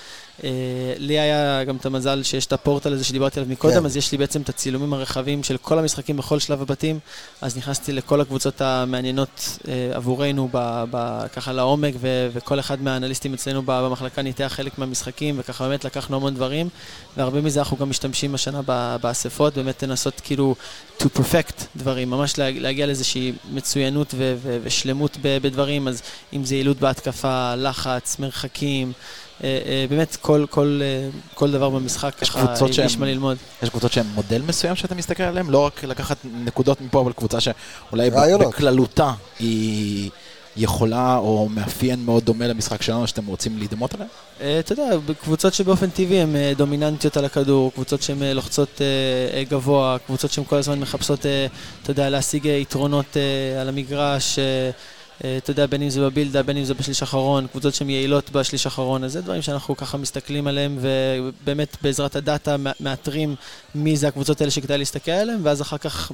[0.45, 0.51] אה,
[0.99, 3.87] לי היה גם את המזל שיש את הפורטל הזה שדיברתי עליו מקודם, כן.
[3.87, 6.99] אז יש לי בעצם את הצילומים הרחבים של כל המשחקים בכל שלב הבתים,
[7.41, 13.35] אז נכנסתי לכל הקבוצות המעניינות אה, עבורנו, ב, ב, ככה לעומק, ו, וכל אחד מהאנליסטים
[13.35, 16.69] אצלנו במחלקה ניתח חלק מהמשחקים, וככה באמת לקחנו המון דברים,
[17.17, 18.61] והרבה מזה אנחנו גם משתמשים השנה
[19.01, 20.55] באספות, באמת לנסות כאילו
[20.99, 26.55] to perfect דברים, ממש לה, להגיע לאיזושהי מצוינות ו, ו, ושלמות בדברים, אז אם זה
[26.55, 28.93] יעילות בהתקפה, לחץ, מרחקים,
[29.41, 33.37] באמת כל, כל, אה, כל דבר במשחק, יש ככה יש מה ללמוד.
[33.63, 35.47] יש קבוצות שהן מודל מסוים שאתה מסתכל עליהן?
[35.47, 38.49] לא רק לקחת נקודות מפה, אבל קבוצה שאולי רעיונות.
[38.49, 40.11] בכללותה היא
[40.57, 44.09] יכולה או מאפיין מאוד דומה למשחק שלנו שאתם רוצים להידמות עליהם?
[44.41, 44.91] אה, אתה יודע,
[45.23, 49.97] קבוצות שבאופן טבעי הן אה, דומיננטיות על הכדור, קבוצות שהן אה, לוחצות אה, אה, גבוה,
[50.07, 51.47] קבוצות שהן כל הזמן מחפשות, אה,
[51.83, 54.71] אתה יודע, להשיג אה, יתרונות אה, על המגרש, אה, אה,
[55.19, 58.67] אתה יודע, בין אם זה בבילדה, בין אם זה בשליש האחרון, קבוצות שהן יעילות בשליש
[58.67, 63.35] האחרון, אז זה דברים שאנחנו ככה מסתכלים עליהם, ובאמת בעזרת הדאטה מא- מאתרים
[63.75, 66.13] מי זה הקבוצות האלה שכדאי להסתכל עליהן, ואז אחר כך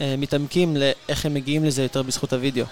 [0.00, 2.64] אה, מתעמקים לאיך הם מגיעים לזה יותר בזכות הוידאו.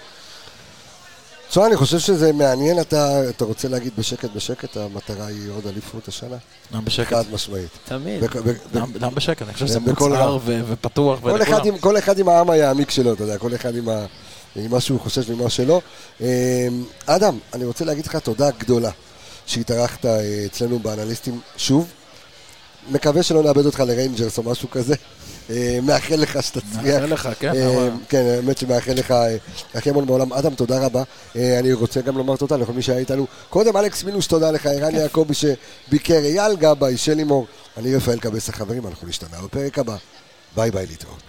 [1.50, 6.08] תשמע, אני חושב שזה מעניין, אתה, אתה רוצה להגיד בשקט בשקט, המטרה היא עוד אליפות
[6.08, 6.36] השנה?
[6.74, 7.12] גם בשקט.
[7.12, 7.68] חד משמעית.
[7.84, 8.20] תמיד.
[8.24, 12.18] בק- בק- גם- גם בשקט, אני חושב שזה מוצהר ופתוח כל אחד, עם, כל אחד
[12.18, 14.06] עם העם היעמיק שלו, אתה יודע, כל אחד עם, ה,
[14.56, 15.80] עם מה שהוא חושב ומה שלא.
[16.20, 16.26] אמ,
[17.06, 18.90] אדם, אני רוצה להגיד לך תודה גדולה
[19.46, 21.88] שהתארחת אה, אצלנו באנליסטים שוב.
[22.90, 24.94] מקווה שלא נאבד אותך לריינג'רס או משהו כזה.
[25.50, 26.74] אה, מאחל לך שתצליח.
[26.84, 29.36] מאחל לך, כן, אה, אבל- כן, האמת שמאחל לך אה,
[29.74, 30.32] הכי המון בעולם.
[30.32, 31.02] אדם, תודה רבה.
[31.36, 33.26] אה, אני רוצה גם לומר תודה לכל מי שהיה איתנו.
[33.50, 34.66] קודם, אלכס מינוש, תודה לך.
[34.66, 37.46] ערן יעקבי שביקר, אייל גבאי, שלי מור.
[37.76, 39.96] אני רפאל קבס החברים, אנחנו נשתמע בפרק הבא.
[40.56, 41.22] ביי ביי להתראות.